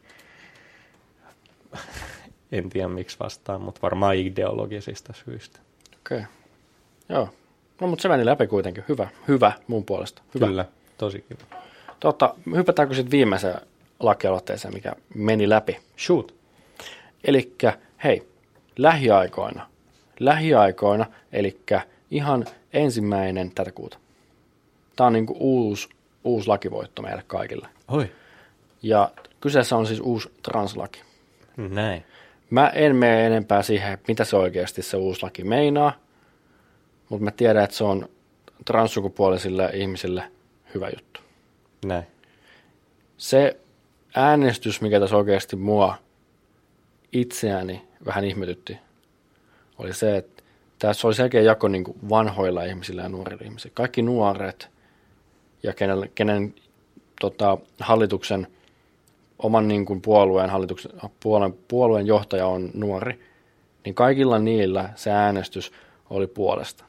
[2.58, 5.60] en tiedä miksi vastaan, mutta varmaan ideologisista syistä.
[6.00, 6.30] Okei, okay.
[7.10, 7.30] joo.
[7.82, 8.84] No, mutta se meni läpi kuitenkin.
[8.90, 10.22] Hyvä, hyvä mun puolesta.
[10.36, 10.48] Hyvä.
[10.48, 10.66] Kyllä,
[10.98, 11.62] tosi kiva.
[12.00, 13.62] Totta, hypätäänkö sitten viimeiseen
[14.00, 15.80] lakialoitteeseen, mikä meni läpi?
[15.98, 16.36] Shoot.
[17.24, 17.56] Eli
[18.04, 18.28] hei,
[18.78, 19.70] lähiaikoina,
[20.20, 21.60] lähiaikoina, eli
[22.12, 23.98] ihan ensimmäinen tätä kuuta.
[24.96, 25.90] Tämä on niinku uusi,
[26.24, 27.68] uusi lakivoitto meille kaikille.
[27.88, 28.12] Oi.
[28.82, 31.02] Ja kyseessä on siis uusi translaki.
[31.58, 32.06] Näin.
[32.50, 35.94] Mä en mene enempää siihen, mitä se oikeasti se uusi laki meinaa,
[37.10, 38.10] mutta mä tiedän, että se on
[38.66, 40.32] transsukupuolisille ihmisille
[40.74, 41.22] hyvä juttu.
[41.86, 42.04] Näin.
[43.18, 43.58] Se
[44.16, 45.98] äänestys, mikä tässä oikeasti mua
[47.12, 48.78] itseäni vähän ihmetytti,
[49.78, 50.44] oli se, että
[50.80, 53.74] tässä oli selkeä jako niin kuin vanhoilla ihmisillä ja nuorilla ihmisillä.
[53.74, 54.70] Kaikki nuoret
[55.64, 56.56] ja kenen, kenen
[57.22, 58.48] tota, hallituksen,
[59.46, 63.20] oman niin kuin puolueen, hallituksen, puolueen, puolueen johtaja on nuori,
[63.86, 65.72] niin kaikilla niillä se äänestys
[66.10, 66.86] oli puolesta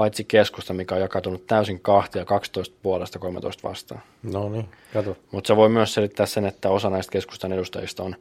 [0.00, 4.02] paitsi keskusta, mikä on jakautunut täysin kahtia 12 puolesta 13 vastaan.
[4.22, 5.16] No niin, kato.
[5.32, 8.16] Mutta se voi myös selittää sen, että osa näistä keskustan edustajista on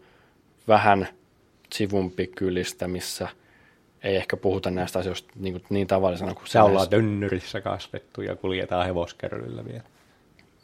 [0.67, 1.07] vähän
[1.73, 3.27] sivumpi kylistä, missä
[4.03, 6.61] ei ehkä puhuta näistä asioista niin, niin tavallisena kuin se.
[6.61, 9.83] ollaan dönnyrissä kasvettu ja kuljetaan hevoskerryllä vielä.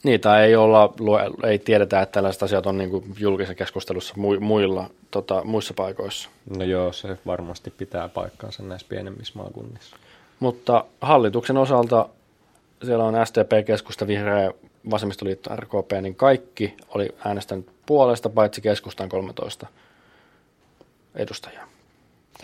[0.05, 0.93] Niin, tai ei, olla,
[1.43, 6.29] ei tiedetä, että tällaiset asiat on niin kuin julkisessa keskustelussa muilla, tota, muissa paikoissa.
[6.57, 9.95] No joo, se varmasti pitää paikkaansa näissä pienemmissä maakunnissa.
[10.39, 12.09] Mutta hallituksen osalta
[12.83, 14.51] siellä on SDP, keskusta, vihreä,
[14.89, 19.67] vasemmistoliitto, RKP, niin kaikki oli äänestänyt puolesta, paitsi keskustan 13
[21.15, 21.67] edustajaa.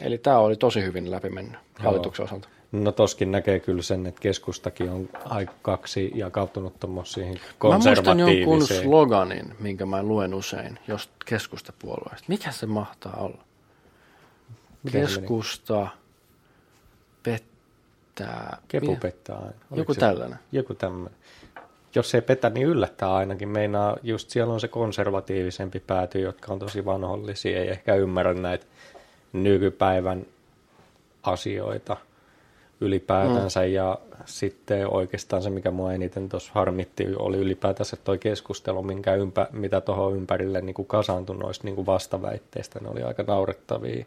[0.01, 2.47] Eli tämä oli tosi hyvin läpimennyt hallituksen osalta.
[2.71, 8.17] No toskin näkee kyllä sen, että keskustakin on aika kaksi jakautunut tuommoisiin konservatiiviseen.
[8.17, 12.25] Mä muistan jonkun sloganin, minkä mä luen usein, jos keskustapuolueesta.
[12.27, 13.43] Mikä se mahtaa olla?
[14.83, 15.87] Miten Keskusta
[17.23, 17.43] pet
[18.15, 18.57] pettää.
[18.67, 19.47] Kepu pettää aina.
[19.47, 20.39] Oliko joku se, tällainen.
[20.51, 21.19] Joku tämmöinen.
[21.95, 23.49] Jos ei petä, niin yllättää ainakin.
[23.49, 28.65] Meinaa, just siellä on se konservatiivisempi pääty, jotka on tosi vanhollisia, ei ehkä ymmärrä näitä
[29.33, 30.25] nykypäivän
[31.23, 31.97] asioita
[32.81, 33.59] ylipäätänsä.
[33.59, 33.71] Mm.
[33.71, 39.47] Ja sitten oikeastaan se, mikä mua eniten tuossa harmitti, oli ylipäätänsä tuo keskustelu, minkä ympä,
[39.51, 42.79] mitä tuohon ympärille niin kuin kasaantui noista niin kuin vastaväitteistä.
[42.79, 44.05] Ne oli aika naurettavia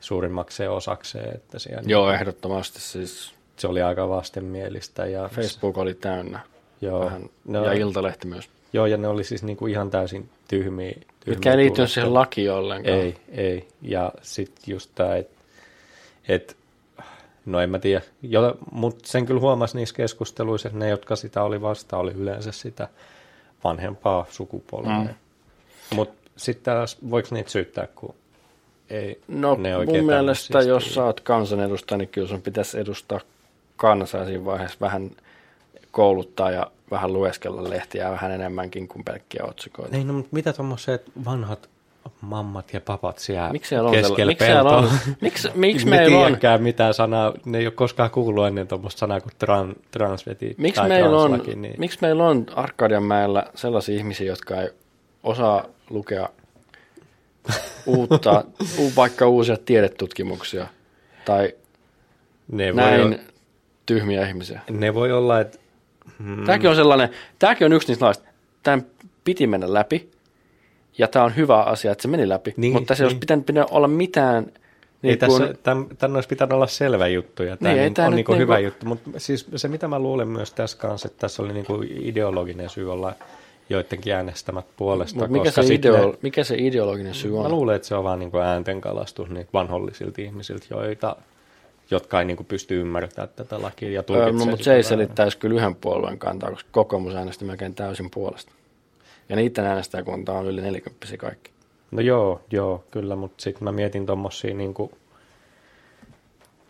[0.00, 1.34] suurimmakseen osakseen.
[1.34, 3.34] Että siellä Joo, niin, ehdottomasti siis.
[3.56, 5.06] Se oli aika vastenmielistä.
[5.06, 6.40] Ja Facebook oli täynnä.
[6.80, 7.04] Joo.
[7.04, 8.48] Vähän, no, ja Iltalehti myös.
[8.72, 10.92] Joo, ja ne oli siis niin kuin ihan täysin tyhmiä.
[10.92, 12.98] tyhmiä Mitkä ei liittynyt siihen lakiin ollenkaan.
[12.98, 13.68] Ei, ei.
[13.82, 15.34] Ja sitten just tämä, että
[16.28, 16.56] et,
[17.46, 18.02] no en mä tiedä,
[18.72, 22.88] mutta sen kyllä huomasi niissä keskusteluissa, että ne, jotka sitä oli vasta, oli yleensä sitä
[23.64, 24.98] vanhempaa sukupolvea.
[24.98, 25.08] Mm.
[25.94, 28.14] Mutta sitten taas, voiko niitä syyttää, kun
[28.90, 33.20] ei no, ne mun mielestä, jos sä oot kansanedustaja, niin kyllä sun pitäisi edustaa
[33.76, 35.10] kansaa siinä vaiheessa vähän
[35.90, 39.96] kouluttaa ja vähän lueskella lehtiä vähän enemmänkin kuin pelkkiä otsikoita.
[39.96, 41.68] Ei, no, mutta mitä tuommoiset vanhat
[42.20, 44.92] mammat ja papat siellä Miksi siellä on keskellä miksi on- peltoa.
[45.20, 49.20] miksi- miksi meillä on- tiedäkään mitään sanaa, ne ei ole koskaan kuullut ennen tuommoista sanaa
[49.20, 54.60] kuin tran, transveti Miksi tai meillä, on, niin miksi meillä on Arkadianmäellä sellaisia ihmisiä, jotka
[54.62, 54.68] ei
[55.22, 56.28] osaa lukea
[57.86, 58.44] uutta,
[58.96, 60.66] vaikka uusia tiedetutkimuksia
[61.24, 61.54] tai
[62.52, 63.16] ne, voi, näin olla,
[63.86, 64.60] tyhmiä ihmisiä?
[64.70, 65.58] ne voi olla, että
[66.18, 68.24] mm, Tämäkin on sellainen, tämäkin on yksi niistä laista.
[68.62, 68.86] Tämän
[69.24, 70.10] piti mennä läpi,
[70.98, 73.20] ja tämä on hyvä asia, että se meni läpi, Niin, mutta se ei olisi niin.
[73.20, 74.44] pitänyt, pitänyt olla mitään...
[74.46, 74.50] ei
[75.02, 78.16] Niin tässä, kuin, tämän, tämän olisi pitänyt olla selvä juttu ja tämä Niin, niin, on
[78.16, 81.20] niin kuin niinku- hyvä juttu, mutta siis se mitä mä luulen myös tässä kanssa, että
[81.20, 83.14] tässä oli niin kuin ideologinen syy olla
[83.70, 87.50] joidenkin äänestämät puolesta, mutta mikä, koska se ideo, mikä se ideologinen syy Mä on?
[87.50, 91.16] luulen, että se on vaan niin äänten kalastus niin vanhollisilta ihmisiltä, joita,
[91.90, 94.82] jotka ei niin kuin pysty ymmärtämään tätä lakia ja Öö, tulkitsee no, mutta se ei
[94.82, 98.52] selittäisi kyllä yhden puolueen kantaa, koska kokoomus äänesti melkein täysin puolesta.
[99.28, 101.50] Ja niiden äänestäjäkunta on yli 40 kaikki.
[101.90, 104.90] No joo, joo, kyllä, mutta sitten mä mietin tuommoisia niin kuin,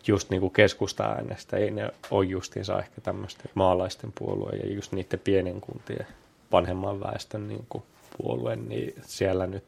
[0.07, 5.19] just niin kuin keskusta-äänestä, ei ne ole justiinsa ehkä tämmöisten maalaisten puolue ja just niiden
[5.19, 6.07] pienen kuntien
[6.51, 7.83] vanhemman väestön niin kuin
[8.17, 9.63] puolue, niin siellä nyt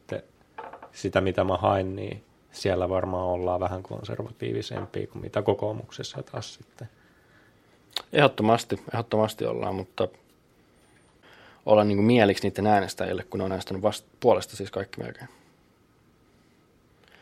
[0.92, 6.88] sitä mitä mä hain, niin siellä varmaan ollaan vähän konservatiivisempia kuin mitä kokoomuksessa taas sitten.
[8.12, 10.08] Ehdottomasti, ehdottomasti ollaan, mutta
[11.68, 15.28] olla niin kuin mieliksi niiden äänestäjille, kun ne on äänestänyt vasta puolesta siis kaikki melkein.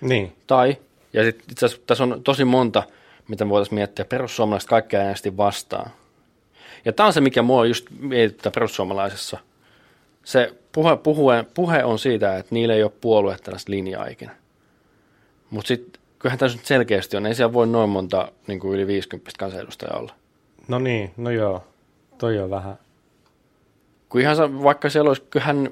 [0.01, 0.77] Niin, Tai,
[1.13, 2.83] ja sitten itse asiassa tässä on tosi monta,
[3.29, 5.91] mitä me voitaisiin miettiä, perussuomalaiset kaikki äänesti vastaan.
[6.85, 9.39] Ja tämä on se, mikä mua just mietittää perussuomalaisessa.
[10.25, 14.37] Se puhe, puhe, puhe on siitä, että niillä ei ole puolue tällaista linjaa ikinä.
[15.51, 18.87] Mutta sitten kyllähän tässä nyt selkeästi on, ei siellä voi noin monta niin kuin yli
[18.87, 20.15] 50 kansanedustajaa olla.
[20.69, 21.65] no niin, no joo,
[22.19, 22.79] toi on vähän,
[24.09, 25.71] Kun ihan vaikka siellä olisi, kyllähän,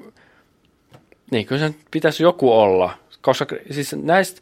[1.31, 4.41] niin kyllä sen pitäisi joku olla, koska siis näistä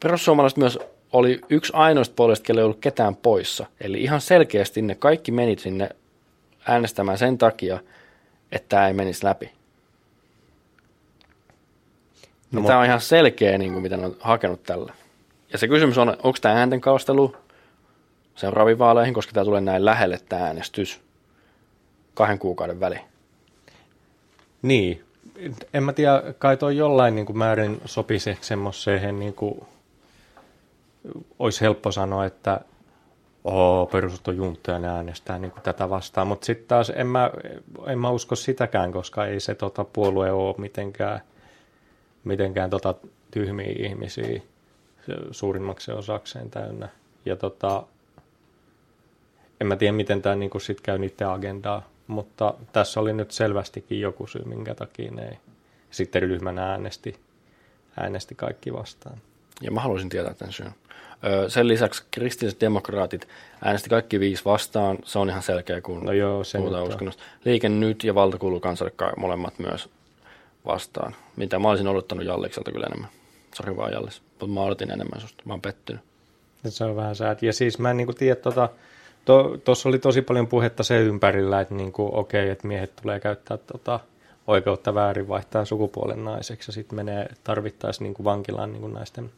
[0.00, 0.78] perussuomalaiset myös
[1.12, 3.66] oli yksi ainoista puolesta, kelle ei ollut ketään poissa.
[3.80, 5.88] Eli ihan selkeästi ne kaikki menit sinne
[6.66, 7.80] äänestämään sen takia,
[8.52, 9.52] että tämä ei menisi läpi.
[12.52, 14.92] No, tämä on ihan selkeä, niin kuin mitä ne on hakenut tällä.
[15.52, 17.36] Ja se kysymys on, onko tämä äänten kalastelu
[18.36, 21.00] seuraaviin vaaleihin, koska tämä tulee näin lähelle tämä äänestys
[22.18, 23.04] kahden kuukauden väliin.
[24.62, 25.04] Niin.
[25.74, 29.60] En mä tiedä, kai toi jollain niin kuin määrin sopisi semmoiseen, niin kuin,
[31.38, 32.60] olisi helppo sanoa, että
[33.44, 33.90] oo,
[34.78, 37.30] ne äänestää niin kuin tätä vastaan, mutta sitten taas en mä,
[37.86, 41.20] en mä usko sitäkään, koska ei se tota, puolue ole mitenkään,
[42.24, 42.94] mitenkään tota,
[43.30, 44.40] tyhmiä ihmisiä
[45.30, 46.88] suurimmaksi osakseen täynnä.
[47.24, 47.82] Ja tota,
[49.60, 54.00] en mä tiedä, miten tämä niinku sit käy niiden agendaa, mutta tässä oli nyt selvästikin
[54.00, 55.38] joku syy, minkä takia ne ei
[55.90, 57.20] sitten ryhmänä äänesti,
[58.00, 59.18] äänesti kaikki vastaan.
[59.60, 60.74] Ja mä haluaisin tietää tämän syyn.
[61.48, 63.28] Sen lisäksi kristilliset demokraatit
[63.64, 64.98] äänesti kaikki viisi vastaan.
[65.04, 67.22] Se on ihan selkeä, kun No joo, se puhutaan uskonnosta.
[67.44, 69.88] Liike nyt ja valta kuuluu kansalle molemmat myös
[70.66, 71.16] vastaan.
[71.36, 73.10] Mitä mä olisin odottanut Jallikselta kyllä enemmän.
[73.54, 75.42] Sori vaan Jallis, mutta mä odotin enemmän susta.
[75.46, 76.02] Mä oon pettynyt.
[76.68, 77.42] Se on vähän säät.
[77.42, 78.68] Ja siis mä en niinku tiedä, tota,
[79.64, 84.00] tuossa oli tosi paljon puhetta sen ympärillä, että niinku, okei, että miehet tulee käyttää tota,
[84.46, 89.30] oikeutta väärin vaihtaa sukupuolen naiseksi ja sitten menee tarvittaisiin niinku vankilaan niinku naisten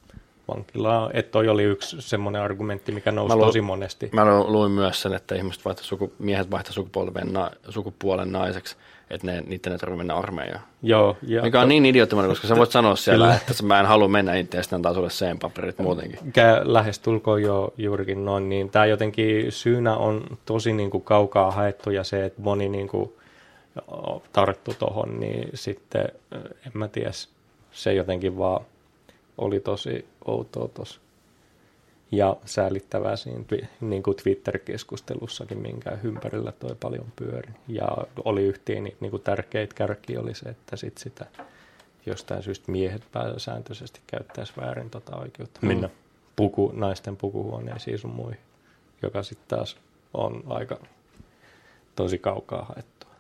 [0.54, 1.10] vankilaan.
[1.14, 4.08] Että toi oli yksi semmoinen argumentti, mikä nousi Mä luulen- tosi monesti.
[4.12, 8.76] Mä lu- luin myös sen, että ihmiset vaihtaa suku, miehet vaihtaa sukupuolen, na, sukupuolen naiseksi,
[9.10, 10.60] että ne, niiden ei tarvitse mennä armeijaan.
[10.82, 13.38] Joo, ja Mikä on niin idioottimainen, koska sä voit sanoa siellä, Kyllä.
[13.50, 16.18] että mä en halua mennä itse ja sitten antaa sulle sen paperit muutenkin.
[16.22, 21.90] mikä lähestulkoon jo juurikin noin, niin tämä jotenkin syynä on tosi niin kuin kaukaa haettu
[21.90, 23.12] ja se, että moni niin kuin
[24.32, 26.08] tarttu tohon, niin sitten
[26.66, 27.10] en mä tiedä,
[27.72, 28.64] se jotenkin vaan
[29.38, 31.00] oli tosi outoa tossa.
[32.12, 33.44] Ja säälittävää siinä
[33.80, 37.52] niin kuin Twitter-keskustelussakin, minkä ympärillä toi paljon pyöri.
[37.68, 37.88] Ja
[38.24, 41.26] oli yhtiin niin, niin kuin tärkeitä kärkiä oli se, että sit sitä
[42.06, 45.68] jostain syystä miehet pääsääntöisesti käyttäisi väärin tota oikeutta Mm.
[45.68, 45.90] mennä
[46.36, 48.40] puku, naisten pukuhuoneisiin sun muihin,
[49.02, 49.76] joka sitten taas
[50.14, 50.78] on aika
[51.96, 53.10] tosi kaukaa haettua.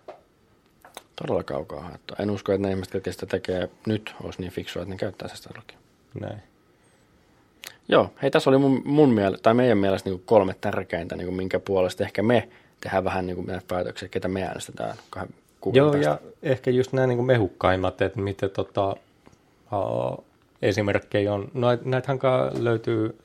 [1.16, 2.16] Todella kaukaa haettua.
[2.20, 5.28] En usko, että ne ihmiset, jotka sitä tekee nyt, olisi niin fiksua, että ne käyttää
[5.28, 5.79] sitä lakia.
[6.20, 6.42] Näin.
[7.88, 11.58] Joo, hei tässä oli mun, mun mielestä, tai meidän mielestä niin kolme tärkeintä, niin minkä
[11.60, 12.48] puolesta ehkä me
[12.80, 16.26] tehdään vähän niin näitä päätöksiä, ketä me äänestetään kahden kuukauden Joo, päästä.
[16.26, 18.96] ja ehkä just nämä niin mehukkaimmat, että miten tota,
[19.72, 20.24] uh,
[20.62, 21.50] esimerkkejä on.
[21.54, 22.18] No, näitähän
[22.58, 23.18] löytyy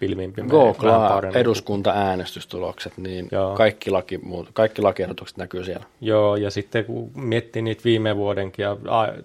[0.00, 0.42] pilvimpi.
[0.42, 3.54] Googlaa eduskunta-äänestystulokset, niin Joo.
[3.54, 4.20] kaikki, laki,
[4.52, 5.86] kaikki lakiehdotukset näkyy siellä.
[6.00, 8.76] Joo, ja sitten kun miettii niitä viime vuodenkin ja,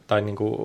[0.08, 0.58] tai niin kuin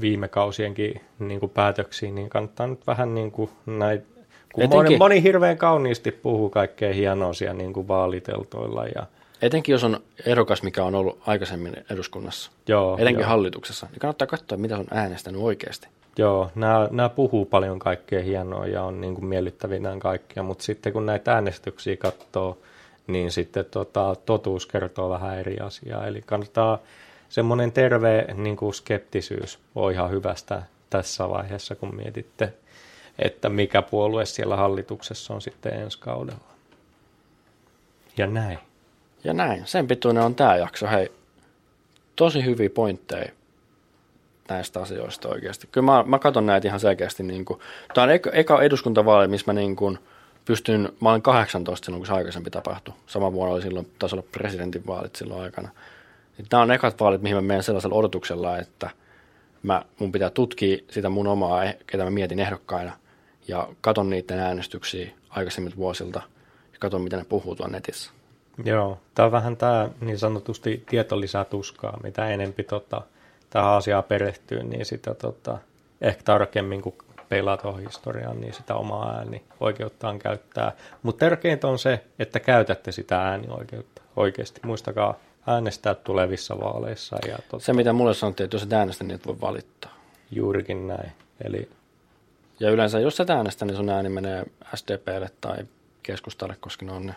[0.00, 4.06] viime kausienkin niin kuin päätöksiä, niin kannattaa nyt vähän niin kuin näitä
[4.52, 9.06] kun moni, moni hirveän kauniisti puhuu kaikkea hienoa siellä niin kuin vaaliteltoilla ja
[9.42, 13.28] Etenkin jos on ehdokas, mikä on ollut aikaisemmin eduskunnassa, joo, etenkin joo.
[13.28, 15.88] hallituksessa, niin kannattaa katsoa, mitä on äänestänyt oikeasti.
[16.18, 20.92] Joo, nämä, nämä puhuu paljon kaikkea hienoa ja on niin kuin miellyttävinään kaikkia, mutta sitten
[20.92, 22.58] kun näitä äänestyksiä katsoo,
[23.06, 26.06] niin sitten tota, totuus kertoo vähän eri asiaa.
[26.06, 26.78] Eli kannattaa
[27.28, 32.52] semmoinen terve niin kuin skeptisyys on ihan hyvästä tässä vaiheessa, kun mietitte,
[33.18, 36.40] että mikä puolue siellä hallituksessa on sitten ensi kaudella.
[38.16, 38.58] Ja näin.
[39.26, 39.62] Ja näin.
[39.66, 40.86] Sen pituinen on tämä jakso.
[40.86, 41.12] Hei,
[42.16, 43.32] tosi hyviä pointteja
[44.48, 45.68] näistä asioista oikeasti.
[45.72, 47.22] Kyllä mä, mä katson näitä ihan selkeästi.
[47.22, 47.60] Niin kuin,
[47.94, 49.98] tämä on eka, eka eduskuntavaali, missä mä niin kuin
[50.44, 52.94] pystyn, mä olin 18 silloin, kun se aikaisempi tapahtui.
[53.06, 55.68] Sama vuonna oli silloin, taisi olla presidentinvaalit silloin aikana.
[56.38, 58.90] Niin nämä on ekat vaalit, mihin mä menen sellaisella odotuksella, että
[59.62, 62.92] mä, mun pitää tutkia sitä mun omaa, ketä mä mietin ehdokkaina,
[63.48, 66.22] ja katon niiden äänestyksiä aikaisemmilta vuosilta,
[66.72, 68.10] ja katon, miten ne puhuu tuon netissä.
[68.64, 73.02] Joo, tämä on vähän tämä niin sanotusti tieto lisää tuskaa, mitä enempi tota,
[73.50, 75.58] tähän asiaan perehtyy, niin sitä tota,
[76.00, 76.94] ehkä tarkemmin kun
[77.28, 80.72] pelaa tuohon historiaan, niin sitä omaa ääni oikeuttaan käyttää.
[81.02, 84.60] Mutta tärkeintä on se, että käytätte sitä äänioikeutta oikeasti.
[84.64, 85.14] Muistakaa
[85.46, 87.16] äänestää tulevissa vaaleissa.
[87.28, 89.94] Ja tota, se, mitä mulle sanottiin, että jos et äänestä, niin et voi valittaa.
[90.30, 91.12] Juurikin näin.
[91.44, 91.68] Eli...
[92.60, 94.44] Ja yleensä, jos et äänestä, niin sun ääni menee
[94.74, 95.56] SDPlle tai
[96.02, 97.14] keskustalle, koska ne on ne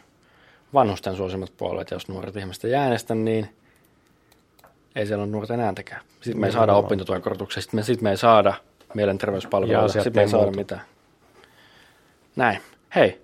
[0.74, 3.56] vanhusten suosimmat puolueet, jos nuoret ihmiset ei äänestä, niin
[4.96, 6.02] ei siellä ole nuorten ääntäkään.
[6.22, 8.54] Sitten me ei saada opintotuen korotuksia, sitten me, sit me ei saada
[8.94, 10.82] mielenterveyspalveluja, sitten me ei saada mitään.
[12.36, 12.62] Näin.
[12.96, 13.22] Hei,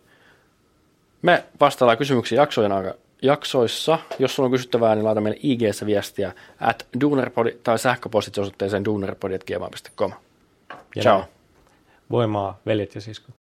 [1.22, 4.00] me vastaillaan kysymyksiin jaksojen aika, jaksoissa.
[4.20, 10.12] Jos sulla on kysyttävää, niin laita meille ig viestiä at dunerpodi tai sähköpostitse osoitteeseen dunerpodi.gmail.com.
[11.00, 11.26] Ciao.
[12.12, 13.34] Voimaa, veljet ja siskot.